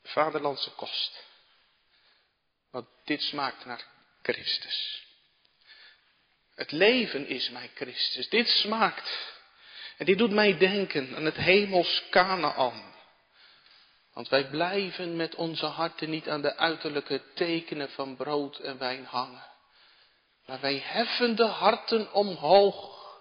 Vaderlandse 0.03 0.71
kost. 0.71 1.23
Want 2.69 2.87
dit 3.03 3.21
smaakt 3.21 3.65
naar 3.65 3.85
Christus. 4.21 5.09
Het 6.61 6.71
leven 6.71 7.27
is 7.27 7.49
mij 7.49 7.71
Christus. 7.75 8.29
Dit 8.29 8.47
smaakt. 8.47 9.33
En 9.97 10.05
dit 10.05 10.17
doet 10.17 10.31
mij 10.31 10.57
denken 10.57 11.15
aan 11.15 11.25
het 11.25 11.35
hemels 11.35 12.03
Canaan. 12.09 12.95
Want 14.13 14.29
wij 14.29 14.49
blijven 14.49 15.15
met 15.15 15.35
onze 15.35 15.65
harten 15.65 16.09
niet 16.09 16.29
aan 16.29 16.41
de 16.41 16.57
uiterlijke 16.57 17.21
tekenen 17.33 17.89
van 17.89 18.15
brood 18.15 18.57
en 18.57 18.77
wijn 18.77 19.05
hangen. 19.05 19.45
Maar 20.45 20.59
wij 20.59 20.77
heffen 20.77 21.35
de 21.35 21.45
harten 21.45 22.13
omhoog. 22.13 23.19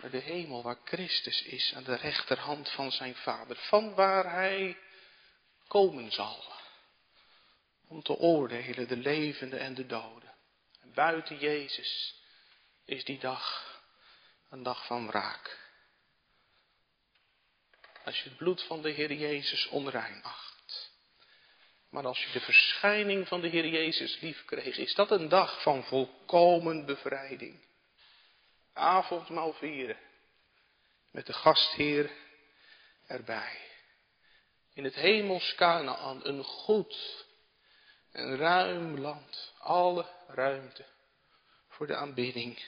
Naar 0.00 0.10
de 0.10 0.18
hemel 0.18 0.62
waar 0.62 0.78
Christus 0.84 1.42
is 1.42 1.72
aan 1.74 1.84
de 1.84 1.96
rechterhand 1.96 2.70
van 2.70 2.92
zijn 2.92 3.14
Vader. 3.14 3.56
Van 3.56 3.94
waar 3.94 4.32
hij 4.32 4.76
komen 5.68 6.12
zal. 6.12 6.44
Om 7.88 8.02
te 8.02 8.16
oordelen 8.16 8.88
de 8.88 8.96
levenden 8.96 9.60
en 9.60 9.74
de 9.74 9.86
doden. 9.86 10.27
En 10.88 10.94
buiten 10.94 11.38
Jezus 11.38 12.14
is 12.84 13.04
die 13.04 13.18
dag 13.18 13.76
een 14.50 14.62
dag 14.62 14.86
van 14.86 15.06
wraak. 15.06 15.58
Als 18.04 18.18
je 18.22 18.28
het 18.28 18.38
bloed 18.38 18.62
van 18.62 18.82
de 18.82 18.90
Heer 18.90 19.12
Jezus 19.12 19.68
onrein 19.68 20.22
acht. 20.22 20.92
Maar 21.90 22.06
als 22.06 22.24
je 22.24 22.32
de 22.32 22.40
verschijning 22.40 23.28
van 23.28 23.40
de 23.40 23.48
Heer 23.48 23.66
Jezus 23.66 24.20
lief 24.20 24.44
kreeg, 24.44 24.76
is 24.76 24.94
dat 24.94 25.10
een 25.10 25.28
dag 25.28 25.62
van 25.62 25.84
volkomen 25.84 26.86
bevrijding. 26.86 27.66
Avondmaal 28.72 29.52
vieren. 29.52 29.98
Met 31.10 31.26
de 31.26 31.32
gastheer 31.32 32.10
erbij. 33.06 33.58
In 34.74 34.84
het 34.84 34.94
hemels 34.94 35.54
Canaan 35.54 36.24
een 36.24 36.44
goed 36.44 37.26
en 38.10 38.36
ruim 38.36 38.98
land. 38.98 39.47
Alle 39.68 40.06
ruimte 40.26 40.84
voor 41.68 41.86
de 41.86 41.96
aanbidding 41.96 42.64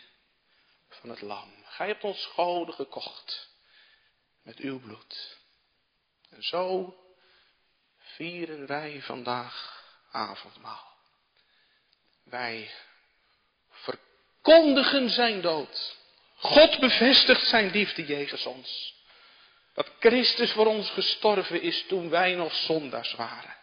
van 0.88 1.10
het 1.10 1.20
lam. 1.20 1.52
Gij 1.64 1.86
hebt 1.86 2.04
ons 2.04 2.26
goden 2.26 2.74
gekocht 2.74 3.48
met 4.42 4.58
uw 4.58 4.80
bloed. 4.80 5.38
En 6.30 6.42
zo 6.42 6.94
vieren 7.98 8.66
wij 8.66 9.02
vandaag 9.02 9.84
avondmaal. 10.10 10.96
Wij 12.24 12.70
verkondigen 13.70 15.10
zijn 15.10 15.40
dood. 15.40 15.96
God 16.36 16.80
bevestigt 16.80 17.46
zijn 17.46 17.70
liefde 17.70 18.06
jegens 18.06 18.46
ons. 18.46 18.94
Dat 19.74 19.90
Christus 19.98 20.52
voor 20.52 20.66
ons 20.66 20.90
gestorven 20.90 21.62
is 21.62 21.84
toen 21.86 22.10
wij 22.10 22.34
nog 22.34 22.54
zondaars 22.54 23.14
waren. 23.14 23.59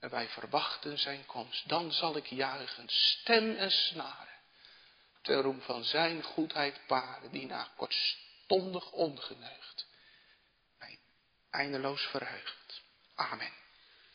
En 0.00 0.10
wij 0.10 0.28
verwachten 0.28 0.98
zijn 0.98 1.26
komst. 1.26 1.68
Dan 1.68 1.92
zal 1.92 2.16
ik 2.16 2.26
juichen, 2.26 2.88
stem 2.88 3.56
en 3.56 3.70
snaren. 3.70 4.28
Ter 5.22 5.42
roem 5.42 5.60
van 5.60 5.84
zijn 5.84 6.22
goedheid 6.22 6.86
paren, 6.86 7.30
die 7.30 7.46
na 7.46 7.68
kortstondig 7.76 8.90
ongeneugd 8.90 9.86
mij 10.78 10.98
eindeloos 11.50 12.02
verheugt. 12.02 12.82
Amen. 13.14 13.59